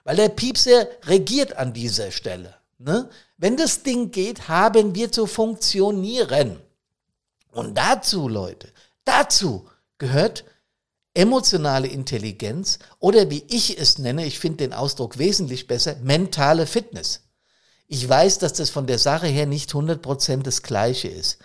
Weil 0.05 0.17
der 0.17 0.29
Piepser 0.31 0.87
regiert 1.05 1.57
an 1.57 1.73
dieser 1.73 2.11
Stelle. 2.11 2.55
Ne? 2.79 3.11
Wenn 3.37 3.57
das 3.57 3.83
Ding 3.83 4.11
geht, 4.11 4.49
haben 4.49 4.95
wir 4.95 5.11
zu 5.11 5.27
funktionieren. 5.27 6.61
Und 7.51 7.77
dazu, 7.77 8.29
Leute, 8.29 8.69
dazu 9.05 9.69
gehört 9.99 10.45
emotionale 11.15 11.89
Intelligenz 11.89 12.79
oder 13.01 13.31
wie 13.31 13.45
ich 13.49 13.79
es 13.79 13.99
nenne, 13.99 14.25
ich 14.25 14.39
finde 14.39 14.59
den 14.59 14.73
Ausdruck 14.73 15.19
wesentlich 15.19 15.67
besser, 15.67 15.97
mentale 16.03 16.67
Fitness. 16.67 17.25
Ich 17.89 18.09
weiß, 18.09 18.39
dass 18.39 18.53
das 18.53 18.71
von 18.71 18.87
der 18.87 18.99
Sache 18.99 19.27
her 19.27 19.47
nicht 19.47 19.73
100% 19.73 20.43
das 20.43 20.63
Gleiche 20.63 21.09
ist. 21.09 21.39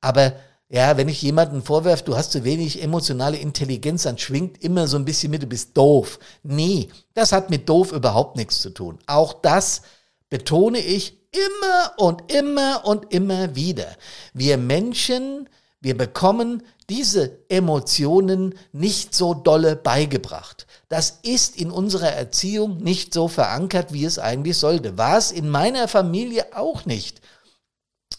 Aber 0.00 0.34
ja, 0.68 0.96
wenn 0.96 1.08
ich 1.08 1.20
jemanden 1.20 1.62
vorwerfe, 1.62 2.02
du 2.02 2.16
hast 2.16 2.32
zu 2.32 2.44
wenig 2.44 2.82
emotionale 2.82 3.36
Intelligenz, 3.36 4.04
dann 4.04 4.16
schwingt 4.16 4.64
immer 4.64 4.88
so 4.88 4.96
ein 4.96 5.04
bisschen 5.04 5.30
mit, 5.30 5.42
du 5.42 5.46
bist 5.46 5.76
doof. 5.76 6.18
Nee, 6.42 6.88
das 7.12 7.30
hat 7.30 7.50
mit 7.50 7.68
doof 7.68 7.92
überhaupt 7.92 8.36
nichts 8.36 8.62
zu 8.62 8.70
tun. 8.70 8.98
Auch 9.06 9.34
das 9.34 9.82
betone 10.32 10.78
ich 10.78 11.18
immer 11.30 11.92
und 11.98 12.32
immer 12.32 12.86
und 12.86 13.12
immer 13.12 13.54
wieder. 13.54 13.86
Wir 14.32 14.56
Menschen, 14.56 15.46
wir 15.82 15.94
bekommen 15.94 16.62
diese 16.88 17.38
Emotionen 17.50 18.54
nicht 18.72 19.14
so 19.14 19.34
dolle 19.34 19.76
beigebracht. 19.76 20.66
Das 20.88 21.18
ist 21.22 21.58
in 21.58 21.70
unserer 21.70 22.12
Erziehung 22.12 22.78
nicht 22.78 23.12
so 23.12 23.28
verankert, 23.28 23.92
wie 23.92 24.06
es 24.06 24.18
eigentlich 24.18 24.56
sollte. 24.56 24.96
War 24.96 25.18
es 25.18 25.32
in 25.32 25.50
meiner 25.50 25.86
Familie 25.86 26.56
auch 26.56 26.86
nicht. 26.86 27.20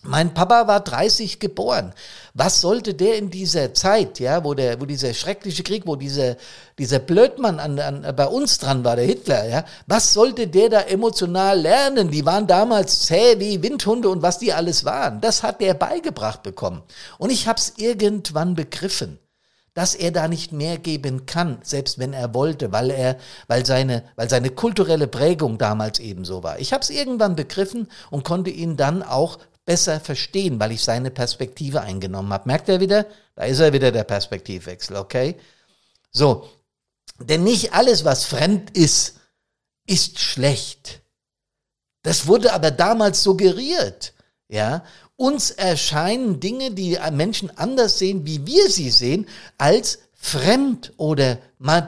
Mein 0.05 0.33
Papa 0.33 0.67
war 0.67 0.81
30 0.81 1.39
geboren. 1.39 1.93
Was 2.33 2.59
sollte 2.59 2.93
der 2.93 3.17
in 3.17 3.29
dieser 3.29 3.73
Zeit, 3.73 4.19
ja, 4.19 4.43
wo 4.43 4.53
der, 4.53 4.81
wo 4.81 4.85
dieser 4.85 5.13
schreckliche 5.13 5.63
Krieg, 5.63 5.83
wo 5.85 5.95
dieser, 5.95 6.35
dieser 6.77 6.99
Blödmann 6.99 7.59
an, 7.59 7.79
an, 7.79 8.13
bei 8.15 8.27
uns 8.27 8.57
dran 8.57 8.83
war, 8.83 8.97
der 8.97 9.05
Hitler, 9.05 9.47
ja, 9.47 9.65
was 9.87 10.11
sollte 10.13 10.47
der 10.47 10.69
da 10.69 10.81
emotional 10.81 11.61
lernen? 11.61 12.11
Die 12.11 12.25
waren 12.25 12.47
damals 12.47 13.03
zäh 13.03 13.39
wie 13.39 13.63
Windhunde 13.63 14.09
und 14.09 14.21
was 14.21 14.39
die 14.39 14.51
alles 14.51 14.83
waren. 14.83 15.21
Das 15.21 15.41
hat 15.41 15.61
der 15.61 15.73
beigebracht 15.73 16.43
bekommen. 16.43 16.83
Und 17.17 17.31
ich 17.31 17.47
hab's 17.47 17.73
irgendwann 17.77 18.55
begriffen 18.55 19.19
dass 19.73 19.95
er 19.95 20.11
da 20.11 20.27
nicht 20.27 20.51
mehr 20.51 20.77
geben 20.77 21.25
kann, 21.25 21.57
selbst 21.63 21.97
wenn 21.97 22.13
er 22.13 22.33
wollte, 22.33 22.71
weil 22.71 22.91
er, 22.91 23.17
weil 23.47 23.65
seine, 23.65 24.03
weil 24.15 24.29
seine 24.29 24.51
kulturelle 24.51 25.07
Prägung 25.07 25.57
damals 25.57 25.99
ebenso 25.99 26.43
war. 26.43 26.59
Ich 26.59 26.73
habe 26.73 26.83
es 26.83 26.91
irgendwann 26.91 27.35
begriffen 27.35 27.87
und 28.11 28.23
konnte 28.23 28.51
ihn 28.51 28.77
dann 28.77 29.01
auch 29.01 29.39
besser 29.65 29.99
verstehen, 29.99 30.59
weil 30.59 30.71
ich 30.71 30.83
seine 30.83 31.11
Perspektive 31.11 31.81
eingenommen 31.81 32.33
habe. 32.33 32.47
Merkt 32.47 32.69
er 32.69 32.79
wieder? 32.79 33.05
Da 33.35 33.45
ist 33.45 33.59
er 33.59 33.73
wieder 33.73 33.91
der 33.91 34.03
Perspektivwechsel, 34.03 34.97
okay? 34.97 35.35
So, 36.11 36.49
denn 37.19 37.43
nicht 37.43 37.73
alles, 37.73 38.05
was 38.05 38.25
fremd 38.25 38.75
ist, 38.77 39.19
ist 39.87 40.19
schlecht. 40.19 41.01
Das 42.03 42.27
wurde 42.27 42.53
aber 42.53 42.71
damals 42.71 43.23
suggeriert, 43.23 44.13
ja? 44.49 44.83
Uns 45.15 45.51
erscheinen 45.51 46.39
Dinge, 46.39 46.71
die 46.71 46.97
Menschen 47.11 47.55
anders 47.57 47.99
sehen, 47.99 48.25
wie 48.25 48.45
wir 48.45 48.69
sie 48.69 48.89
sehen, 48.89 49.27
als 49.57 49.99
fremd 50.13 50.93
oder 50.97 51.37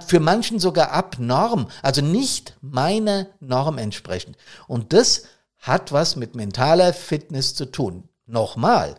für 0.08 0.20
manchen 0.20 0.60
sogar 0.60 0.92
abnorm, 0.92 1.70
also 1.82 2.02
nicht 2.02 2.56
meiner 2.62 3.28
Norm 3.40 3.78
entsprechend. 3.78 4.38
Und 4.68 4.94
das 4.94 5.24
hat 5.66 5.92
was 5.92 6.16
mit 6.16 6.36
mentaler 6.36 6.94
Fitness 6.94 7.56
zu 7.56 7.66
tun. 7.66 8.08
Nochmal, 8.28 8.96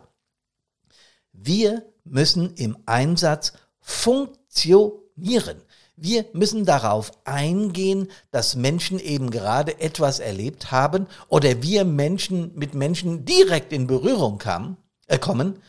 wir 1.31 1.83
müssen 2.03 2.53
im 2.55 2.77
Einsatz 2.85 3.53
funktionieren. 3.79 5.61
Wir 5.95 6.25
müssen 6.33 6.65
darauf 6.65 7.11
eingehen, 7.23 8.11
dass 8.31 8.55
Menschen 8.55 8.99
eben 8.99 9.31
gerade 9.31 9.79
etwas 9.79 10.19
erlebt 10.19 10.69
haben 10.69 11.07
oder 11.29 11.63
wir 11.63 11.85
Menschen 11.85 12.51
mit 12.53 12.75
Menschen 12.75 13.23
direkt 13.23 13.71
in 13.71 13.87
Berührung 13.87 14.37
kamen, 14.37 14.77
äh, 15.07 15.17
kommen, 15.17 15.61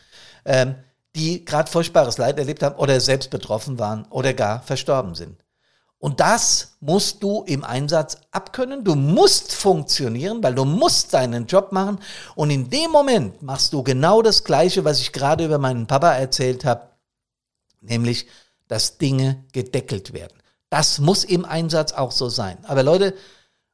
ähm, 0.45 0.75
die 1.15 1.45
gerade 1.45 1.71
furchtbares 1.71 2.17
Leid 2.17 2.37
erlebt 2.37 2.61
haben 2.61 2.75
oder 2.75 2.99
selbst 2.99 3.31
betroffen 3.31 3.79
waren 3.79 4.05
oder 4.09 4.33
gar 4.33 4.61
verstorben 4.61 5.15
sind. 5.15 5.43
Und 5.99 6.21
das 6.21 6.77
musst 6.79 7.21
du 7.21 7.43
im 7.43 7.65
Einsatz 7.65 8.17
abkönnen. 8.31 8.85
Du 8.85 8.95
musst 8.95 9.53
funktionieren, 9.53 10.41
weil 10.41 10.55
du 10.55 10.63
musst 10.63 11.13
deinen 11.13 11.45
Job 11.45 11.73
machen. 11.73 11.99
Und 12.35 12.51
in 12.51 12.69
dem 12.69 12.89
Moment 12.89 13.41
machst 13.41 13.73
du 13.73 13.83
genau 13.83 14.21
das 14.21 14.45
Gleiche, 14.45 14.85
was 14.85 15.01
ich 15.01 15.11
gerade 15.11 15.43
über 15.43 15.57
meinen 15.57 15.87
Papa 15.87 16.13
erzählt 16.13 16.63
habe, 16.63 16.87
nämlich 17.81 18.27
dass 18.69 18.97
Dinge 18.97 19.43
gedeckelt 19.51 20.13
werden. 20.13 20.37
Das 20.69 20.99
muss 20.99 21.25
im 21.25 21.43
Einsatz 21.43 21.91
auch 21.91 22.11
so 22.11 22.29
sein. 22.29 22.57
Aber 22.63 22.83
Leute, 22.83 23.13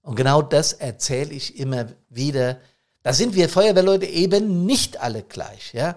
und 0.02 0.16
genau 0.16 0.42
das 0.42 0.74
erzähle 0.74 1.34
ich 1.34 1.60
immer 1.60 1.88
wieder, 2.10 2.60
da 3.04 3.14
sind 3.14 3.36
wir 3.36 3.50
Feuerwehrleute 3.50 4.06
eben 4.08 4.66
nicht 4.66 5.00
alle 5.00 5.22
gleich, 5.22 5.74
ja. 5.74 5.96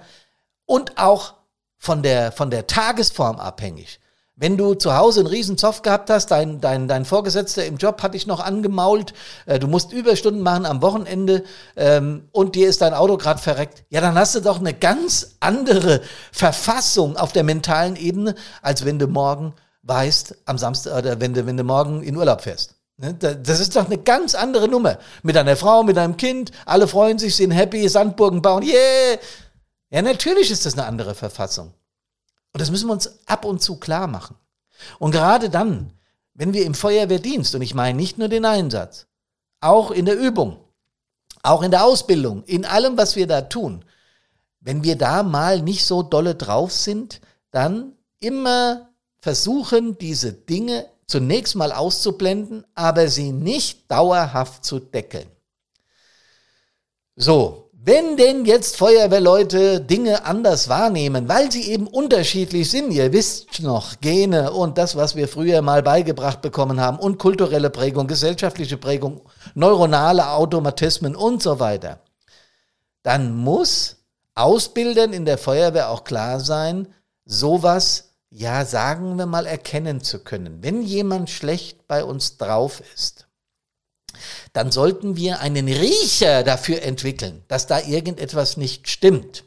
Und 0.66 0.99
auch 0.99 1.35
von 1.78 2.02
der, 2.02 2.32
von 2.32 2.50
der 2.50 2.66
Tagesform 2.66 3.38
abhängig. 3.38 4.00
Wenn 4.40 4.57
du 4.57 4.75
zu 4.75 4.97
Hause 4.97 5.21
einen 5.21 5.26
riesen 5.26 5.59
Zoff 5.59 5.83
gehabt 5.83 6.11
hast, 6.11 6.26
dein, 6.30 6.61
dein, 6.61 6.87
dein 6.87 7.04
Vorgesetzter 7.04 7.66
im 7.66 7.76
Job 7.76 8.00
hat 8.04 8.14
dich 8.14 8.28
noch 8.28 8.38
angemault, 8.38 9.12
äh, 9.47 9.59
du 9.59 9.66
musst 9.66 9.92
Überstunden 9.92 10.42
machen 10.42 10.64
am 10.64 10.80
Wochenende 10.80 11.42
ähm, 11.75 12.28
und 12.30 12.54
dir 12.54 12.68
ist 12.68 12.80
dein 12.80 12.95
Auto 12.95 13.16
gerade 13.16 13.40
verreckt, 13.40 13.83
ja, 13.88 14.00
dann 14.00 14.14
hast 14.14 14.37
du 14.37 14.40
doch 14.40 14.61
eine 14.61 14.75
ganz 14.75 15.35
andere 15.40 16.02
Verfassung 16.30 17.16
auf 17.16 17.33
der 17.33 17.42
mentalen 17.42 17.97
Ebene, 17.97 18.37
als 18.62 18.85
wenn 18.85 19.00
du 19.00 19.09
morgen 19.09 19.54
weißt, 19.83 20.37
am 20.45 20.57
Samstag 20.57 20.97
oder 20.97 21.21
wenn 21.21 21.35
du, 21.35 21.45
wenn 21.45 21.57
du 21.57 21.64
morgen 21.64 22.04
in 22.04 22.16
Urlaub 22.16 22.42
fährst. 22.42 22.76
Ne, 22.97 23.14
das 23.14 23.59
ist 23.59 23.75
doch 23.75 23.87
eine 23.87 23.99
ganz 23.99 24.37
andere 24.37 24.68
Nummer. 24.68 24.99
Mit 25.25 25.35
deiner 25.35 25.57
Frau, 25.57 25.83
mit 25.83 25.97
deinem 25.97 26.16
Kind, 26.16 26.52
alle 26.64 26.87
freuen 26.87 27.18
sich, 27.18 27.35
sind 27.35 27.50
happy, 27.50 27.88
Sandburgen 27.88 28.40
bauen, 28.40 28.62
yeah! 28.62 29.18
Ja, 29.90 30.00
natürlich 30.02 30.52
ist 30.52 30.64
das 30.64 30.75
eine 30.75 30.87
andere 30.87 31.16
Verfassung. 31.16 31.73
Und 32.58 32.62
das 32.62 32.72
müssen 32.72 32.88
wir 32.88 32.92
uns 32.94 33.20
ab 33.26 33.44
und 33.44 33.62
zu 33.62 33.76
klar 33.76 34.08
machen. 34.08 34.34
Und 34.98 35.12
gerade 35.12 35.48
dann, 35.48 35.92
wenn 36.34 36.52
wir 36.52 36.66
im 36.66 36.74
Feuerwehrdienst, 36.74 37.54
und 37.54 37.62
ich 37.62 37.72
meine 37.72 37.96
nicht 37.96 38.18
nur 38.18 38.26
den 38.26 38.44
Einsatz, 38.44 39.06
auch 39.60 39.92
in 39.92 40.06
der 40.06 40.18
Übung, 40.18 40.58
auch 41.44 41.62
in 41.62 41.70
der 41.70 41.84
Ausbildung, 41.84 42.42
in 42.46 42.64
allem, 42.64 42.98
was 42.98 43.14
wir 43.14 43.28
da 43.28 43.42
tun, 43.42 43.84
wenn 44.58 44.82
wir 44.82 44.96
da 44.96 45.22
mal 45.22 45.62
nicht 45.62 45.84
so 45.86 46.02
dolle 46.02 46.34
drauf 46.34 46.72
sind, 46.72 47.20
dann 47.52 47.92
immer 48.18 48.88
versuchen, 49.20 49.96
diese 49.96 50.32
Dinge 50.32 50.84
zunächst 51.06 51.54
mal 51.54 51.70
auszublenden, 51.70 52.66
aber 52.74 53.06
sie 53.06 53.30
nicht 53.30 53.88
dauerhaft 53.88 54.64
zu 54.64 54.80
deckeln. 54.80 55.30
So, 57.14 57.67
wenn 57.80 58.16
denn 58.16 58.44
jetzt 58.44 58.76
Feuerwehrleute 58.76 59.80
Dinge 59.80 60.25
anders 60.25 60.68
wahrnehmen, 60.68 61.28
weil 61.28 61.52
sie 61.52 61.70
eben 61.70 61.87
unterschiedlich 61.87 62.68
sind, 62.68 62.90
ihr 62.90 63.12
wisst 63.12 63.62
noch, 63.62 64.00
Gene 64.00 64.52
und 64.52 64.78
das, 64.78 64.97
was 64.97 65.14
wir 65.14 65.28
früher 65.28 65.62
mal 65.62 65.85
beigebracht 65.85 66.42
bekommen 66.42 66.80
haben 66.80 66.99
und 66.99 67.18
kulturelle 67.18 67.70
Prägung, 67.70 68.08
gesellschaftliche 68.08 68.78
Prägung, 68.78 69.20
neuronale 69.54 70.30
Automatismen 70.32 71.14
und 71.14 71.40
so 71.40 71.61
weiter, 71.61 72.00
dann 73.04 73.37
muss 73.37 73.99
Ausbildern 74.35 75.12
in 75.12 75.25
der 75.25 75.38
Feuerwehr 75.38 75.90
auch 75.90 76.02
klar 76.02 76.40
sein, 76.40 76.88
sowas, 77.26 78.14
ja, 78.28 78.64
sagen 78.64 79.18
wir 79.18 79.26
mal, 79.26 79.47
erkennen 79.47 80.00
zu 80.00 80.25
können. 80.25 80.64
Wenn 80.64 80.82
jemand 80.82 81.30
schlecht 81.30 81.87
bei 81.87 82.02
uns 82.02 82.38
drauf 82.38 82.82
ist, 82.97 83.27
dann 84.52 84.71
sollten 84.71 85.16
wir 85.16 85.40
einen 85.40 85.69
Riecher 85.69 86.43
dafür 86.43 86.82
entwickeln, 86.82 87.43
dass 87.49 87.66
da 87.66 87.80
irgendetwas 87.80 88.56
nicht 88.56 88.88
stimmt. 88.88 89.45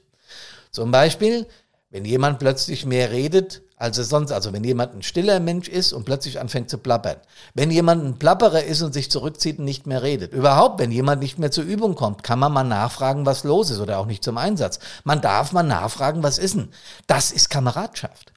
Zum 0.71 0.91
Beispiel, 0.91 1.47
wenn 1.89 2.05
jemand 2.05 2.39
plötzlich 2.39 2.85
mehr 2.85 3.11
redet 3.11 3.61
als 3.81 3.97
er 3.97 4.03
sonst, 4.03 4.31
also 4.31 4.53
wenn 4.53 4.63
jemand 4.63 4.93
ein 4.93 5.01
stiller 5.01 5.39
Mensch 5.39 5.67
ist 5.67 5.91
und 5.91 6.05
plötzlich 6.05 6.39
anfängt 6.39 6.69
zu 6.69 6.77
plappern, 6.77 7.15
wenn 7.55 7.71
jemand 7.71 8.03
ein 8.05 8.19
Plapperer 8.19 8.63
ist 8.63 8.83
und 8.83 8.93
sich 8.93 9.09
zurückzieht 9.09 9.57
und 9.57 9.65
nicht 9.65 9.87
mehr 9.87 10.03
redet, 10.03 10.33
überhaupt, 10.33 10.79
wenn 10.79 10.91
jemand 10.91 11.19
nicht 11.19 11.39
mehr 11.39 11.49
zur 11.49 11.63
Übung 11.63 11.95
kommt, 11.95 12.21
kann 12.21 12.37
man 12.37 12.53
mal 12.53 12.63
nachfragen, 12.63 13.25
was 13.25 13.43
los 13.43 13.71
ist 13.71 13.79
oder 13.79 13.97
auch 13.97 14.05
nicht 14.05 14.23
zum 14.23 14.37
Einsatz. 14.37 14.77
Man 15.03 15.19
darf 15.19 15.51
mal 15.51 15.63
nachfragen, 15.63 16.21
was 16.21 16.37
ist 16.37 16.57
denn? 16.57 16.69
Das 17.07 17.31
ist 17.31 17.49
Kameradschaft. 17.49 18.30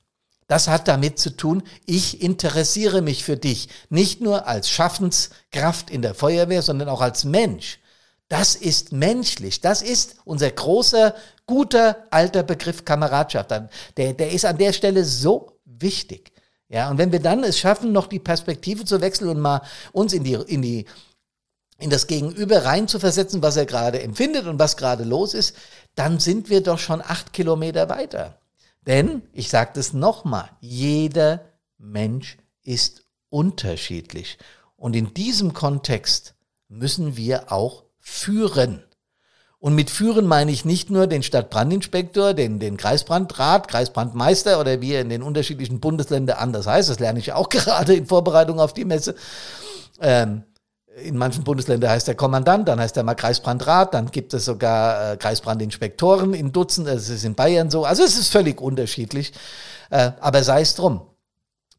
Das 0.47 0.69
hat 0.69 0.89
damit 0.89 1.19
zu 1.19 1.31
tun, 1.31 1.63
ich 1.87 2.21
interessiere 2.21 3.01
mich 3.01 3.25
für 3.25 3.37
dich, 3.37 3.69
nicht 3.89 4.21
nur 4.21 4.47
als 4.47 4.69
Schaffenskraft 4.69 5.91
in 5.91 6.03
der 6.03 6.15
Feuerwehr, 6.15 6.63
sondern 6.63 6.89
auch 6.89 7.01
als 7.01 7.25
Mensch. 7.25 7.79
Das 8.29 8.55
ist 8.55 8.93
menschlich. 8.93 9.61
Das 9.61 9.83
ist 9.83 10.17
unser 10.25 10.51
großer, 10.51 11.15
guter, 11.47 12.05
alter 12.11 12.43
Begriff 12.43 12.85
Kameradschaft. 12.85 13.51
Der, 13.97 14.13
der 14.13 14.33
ist 14.33 14.45
an 14.45 14.59
der 14.59 14.73
Stelle 14.73 15.05
so 15.05 15.59
wichtig. 15.65 16.33
Ja, 16.69 16.91
und 16.91 16.99
wenn 16.99 17.13
wir 17.13 17.21
dann 17.21 17.45
es 17.45 17.59
schaffen, 17.59 17.93
noch 17.93 18.07
die 18.07 18.19
Perspektive 18.19 18.85
zu 18.85 19.01
wechseln 19.01 19.29
und 19.29 19.41
mal 19.41 19.63
uns 19.93 20.13
in 20.13 20.25
die, 20.25 20.33
in 20.33 20.63
die, 20.63 20.87
in 21.79 21.91
das 21.91 22.07
Gegenüber 22.07 22.65
rein 22.65 22.89
zu 22.89 22.99
versetzen, 22.99 23.43
was 23.43 23.57
er 23.57 23.67
gerade 23.67 24.03
empfindet 24.03 24.47
und 24.47 24.59
was 24.59 24.77
gerade 24.77 25.05
los 25.05 25.35
ist, 25.35 25.55
dann 25.95 26.19
sind 26.19 26.49
wir 26.49 26.63
doch 26.63 26.79
schon 26.79 27.03
acht 27.03 27.33
Kilometer 27.33 27.89
weiter. 27.89 28.39
Denn, 28.87 29.23
ich 29.33 29.49
sage 29.49 29.73
das 29.75 29.93
nochmal, 29.93 30.51
jeder 30.61 31.53
Mensch 31.79 32.37
ist 32.63 33.05
unterschiedlich. 33.31 34.39
Und 34.77 34.95
in 34.95 35.15
diesem 35.15 35.55
Kontext 35.55 36.35
müssen 36.69 37.17
wir 37.17 37.53
auch 37.53 37.85
führen. 37.99 38.85
Und 39.59 39.75
mit 39.75 39.89
führen 39.89 40.27
meine 40.27 40.53
ich 40.53 40.67
nicht 40.67 40.91
nur 40.91 41.07
den 41.07 41.23
Stadtbrandinspektor, 41.23 42.35
den, 42.35 42.59
den 42.59 42.77
Kreisbrandrat, 42.77 43.67
Kreisbrandmeister 43.69 44.61
oder 44.61 44.83
wie 44.83 44.93
er 44.93 45.01
in 45.01 45.09
den 45.09 45.23
unterschiedlichen 45.23 45.81
Bundesländern 45.81 46.37
anders 46.37 46.67
heißt. 46.67 46.91
Das 46.91 46.99
lerne 46.99 47.19
ich 47.19 47.33
auch 47.33 47.49
gerade 47.49 47.95
in 47.95 48.07
Vorbereitung 48.07 48.61
auf 48.61 48.75
die 48.75 48.85
Messe. 48.85 49.15
Ähm, 50.01 50.43
in 51.03 51.17
manchen 51.17 51.45
Bundesländern 51.45 51.91
heißt 51.91 52.07
der 52.07 52.15
Kommandant, 52.15 52.69
dann 52.69 52.81
heißt 52.81 52.97
er 52.97 53.03
mal 53.03 53.15
Kreisbrandrat, 53.15 53.95
dann 53.95 54.11
gibt 54.11 54.33
es 54.35 54.45
sogar 54.45 55.13
äh, 55.13 55.17
Kreisbrandinspektoren 55.17 56.35
in 56.35 56.53
Dutzend, 56.53 56.89
es 56.89 57.09
ist 57.09 57.25
in 57.25 57.35
Bayern 57.35 57.71
so. 57.71 57.85
Also 57.85 58.05
es 58.05 58.19
ist 58.19 58.29
völlig 58.29 58.61
unterschiedlich, 58.61 59.33
äh, 59.91 60.13
aber 60.21 60.45
sei 60.45 60.61
es 60.61 60.75
drum. 60.75 61.03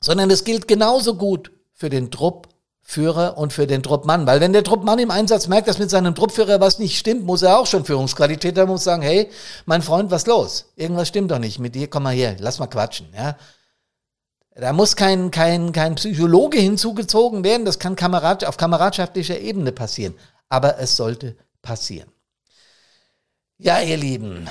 Sondern 0.02 0.30
es 0.30 0.44
gilt 0.44 0.68
genauso 0.68 1.16
gut 1.16 1.52
für 1.74 1.90
den 1.90 2.12
Truppführer 2.12 3.38
und 3.38 3.54
für 3.54 3.68
den 3.68 3.82
Truppmann. 3.82 4.28
Weil 4.28 4.42
wenn 4.42 4.54
der 4.54 4.64
Truppmann 4.64 5.00
im 5.00 5.12
Einsatz 5.12 5.48
merkt, 5.48 5.68
dass 5.68 5.80
mit 5.80 5.90
seinem 5.90 6.14
Truppführer 6.14 6.60
was 6.60 6.80
nicht 6.80 6.98
stimmt, 6.98 7.26
muss 7.26 7.42
er 7.42 7.58
auch 7.58 7.68
schon 7.68 7.86
Führungsqualität 7.86 8.58
haben, 8.58 8.70
muss 8.70 8.84
sagen, 8.84 9.02
hey, 9.02 9.30
mein 9.66 9.82
Freund, 9.82 10.12
was 10.12 10.28
los? 10.28 10.74
Irgendwas 10.76 11.08
stimmt 11.08 11.32
doch 11.32 11.40
nicht 11.40 11.60
mit 11.60 11.76
dir, 11.76 11.88
komm 11.88 12.04
mal 12.04 12.14
her, 12.14 12.36
lass 12.40 12.60
mal 12.60 12.68
quatschen, 12.68 13.08
ja. 13.16 13.38
Da 14.56 14.72
muss 14.72 14.96
kein, 14.96 15.32
kein, 15.32 15.74
kein 15.74 15.96
Psychologe 15.96 16.58
hinzugezogen 16.58 17.44
werden. 17.44 17.66
Das 17.66 17.78
kann 17.78 17.98
Kamerad, 17.98 18.46
auf 18.46 18.56
kameradschaftlicher 18.56 19.40
Ebene 19.40 19.74
passieren. 19.74 20.16
Aber 20.48 20.80
es 20.80 20.96
sollte 20.96 21.36
passieren. 21.62 22.10
Ja, 23.58 23.82
ihr 23.82 23.98
Lieben, 23.98 24.48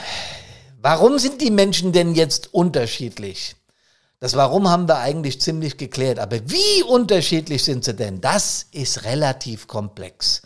warum 0.80 1.18
sind 1.18 1.40
die 1.40 1.50
Menschen 1.50 1.92
denn 1.92 2.14
jetzt 2.14 2.52
unterschiedlich? 2.52 3.56
Das 4.20 4.36
Warum 4.36 4.70
haben 4.70 4.88
wir 4.88 5.00
eigentlich 5.00 5.40
ziemlich 5.42 5.76
geklärt. 5.76 6.18
Aber 6.18 6.38
wie 6.48 6.82
unterschiedlich 6.82 7.62
sind 7.62 7.84
sie 7.84 7.92
denn? 7.92 8.22
Das 8.22 8.66
ist 8.72 9.04
relativ 9.04 9.68
komplex. 9.68 10.40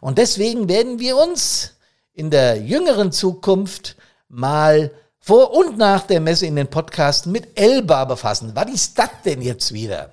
Und 0.00 0.18
deswegen 0.18 0.68
werden 0.68 1.00
wir 1.00 1.16
uns 1.16 1.72
in 2.12 2.30
der 2.30 2.56
jüngeren 2.62 3.10
Zukunft 3.10 3.96
mal 4.28 4.92
vor 5.26 5.52
und 5.56 5.76
nach 5.76 6.06
der 6.06 6.20
Messe 6.20 6.46
in 6.46 6.54
den 6.54 6.68
Podcast 6.68 7.26
mit 7.26 7.58
Elba 7.58 8.04
befassen. 8.04 8.52
Was 8.54 8.70
ist 8.70 8.96
das 8.96 9.10
denn 9.24 9.42
jetzt 9.42 9.72
wieder? 9.72 10.12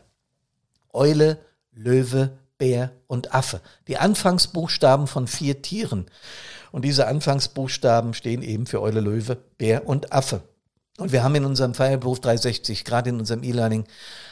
Eule, 0.92 1.38
Löwe, 1.72 2.32
Bär 2.58 2.90
und 3.06 3.32
Affe. 3.32 3.62
Die 3.88 3.98
Anfangsbuchstaben 3.98 5.06
von 5.06 5.28
vier 5.28 5.62
Tieren. 5.62 6.08
Und 6.72 6.84
diese 6.84 7.06
Anfangsbuchstaben 7.06 8.16
stehen 8.16 8.42
eben 8.42 8.66
für 8.66 8.82
Eule, 8.82 9.02
Löwe, 9.02 9.38
Bär 9.60 9.88
und 9.88 10.12
Affe. 10.12 10.42
Und 10.98 11.12
wir 11.12 11.24
haben 11.24 11.36
in 11.36 11.46
unserem 11.46 11.76
Feierberuf 11.76 12.20
360, 12.20 12.84
gerade 12.84 13.12
in 13.12 13.20
unserem 13.20 13.44
E-Learning, 13.44 13.86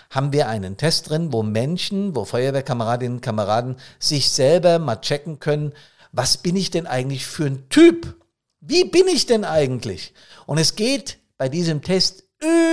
haben 0.10 0.34
wir 0.34 0.48
einen 0.48 0.78
Test 0.78 1.12
drin, 1.12 1.32
wo 1.32 1.44
Menschen, 1.44 2.16
wo 2.16 2.26
Feuerwehrkameradinnen 2.26 3.18
und 3.18 3.22
Kameraden 3.22 3.76
sich 4.00 4.32
selber 4.32 4.80
mal 4.80 4.96
checken 4.96 5.40
können, 5.40 5.74
was 6.12 6.38
bin 6.38 6.56
ich 6.56 6.72
denn 6.72 6.88
eigentlich 6.88 7.28
für 7.28 7.46
ein 7.46 7.70
Typ? 7.70 8.16
Wie 8.64 8.84
bin 8.84 9.08
ich 9.08 9.26
denn 9.26 9.44
eigentlich? 9.44 10.14
Und 10.46 10.60
es 10.60 10.76
geht 10.76 11.18
bei 11.40 11.50
diesem 11.50 11.82
Test 11.82 12.26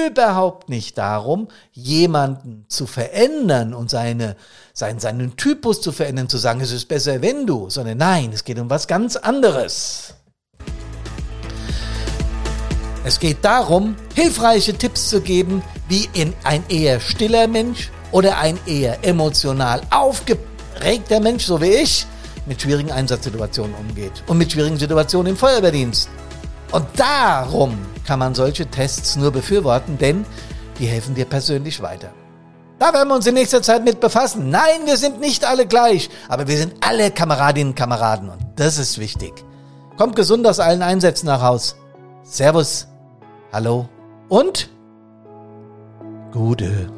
überhaupt 0.07 0.68
nicht 0.68 0.98
darum, 0.98 1.48
jemanden 1.72 2.66
zu 2.68 2.87
verändern 2.87 3.72
und 3.72 3.88
seine, 3.88 4.37
seinen, 4.74 5.01
seinen 5.01 5.37
Typus 5.37 5.81
zu 5.81 5.90
verändern, 5.90 6.29
zu 6.29 6.37
sagen, 6.37 6.61
es 6.61 6.72
ist 6.72 6.88
besser, 6.88 7.22
wenn 7.22 7.46
du, 7.46 7.70
sondern 7.70 7.96
nein, 7.96 8.33
es 8.35 8.44
geht 8.44 8.59
um 8.59 8.68
was 8.68 8.87
ganz 8.87 9.16
anderes. 9.16 10.12
Es 13.07 13.18
geht 13.18 13.42
darum, 13.42 13.96
hilfreiche 14.14 14.74
Tipps 14.74 15.09
zu 15.09 15.22
geben, 15.22 15.62
wie 15.88 16.07
in 16.12 16.35
ein 16.44 16.62
eher 16.68 17.01
stiller 17.01 17.48
Mensch 17.48 17.90
oder 18.12 18.37
ein 18.37 18.59
eher 18.66 19.03
emotional 19.07 19.81
aufgeregter 19.88 21.20
Mensch, 21.20 21.46
so 21.46 21.62
wie 21.62 21.77
ich, 21.77 22.07
mit 22.48 22.61
schwierigen 22.61 22.90
Einsatzsituationen 22.90 23.74
umgeht 23.74 24.24
und 24.26 24.38
mit 24.38 24.50
schwierigen 24.50 24.78
Situationen 24.78 25.32
im 25.32 25.37
Feuerwehrdienst. 25.37 26.08
Und 26.72 26.87
darum 26.96 27.78
kann 28.06 28.18
man 28.18 28.34
solche 28.34 28.66
Tests 28.66 29.16
nur 29.16 29.30
befürworten, 29.30 29.98
denn 29.98 30.24
die 30.78 30.87
helfen 30.87 31.14
dir 31.14 31.24
persönlich 31.24 31.80
weiter. 31.82 32.11
Da 32.78 32.92
werden 32.92 33.08
wir 33.08 33.16
uns 33.16 33.26
in 33.26 33.34
nächster 33.34 33.62
Zeit 33.62 33.84
mit 33.84 34.00
befassen. 34.00 34.50
Nein, 34.50 34.87
wir 34.87 34.96
sind 34.96 35.20
nicht 35.20 35.44
alle 35.44 35.66
gleich, 35.66 36.11
aber 36.28 36.46
wir 36.46 36.56
sind 36.56 36.74
alle 36.80 37.11
Kameradinnen 37.11 37.72
und 37.72 37.76
Kameraden 37.76 38.28
und 38.28 38.38
das 38.56 38.78
ist 38.78 38.98
wichtig. 38.98 39.32
Kommt 39.96 40.14
gesund 40.14 40.46
aus 40.46 40.61
allen 40.61 40.82
Einsätzen 40.82 41.26
nach 41.26 41.42
Haus. 41.42 41.76
Servus, 42.22 42.87
hallo 43.52 43.88
und 44.28 44.70
gute. 46.32 46.97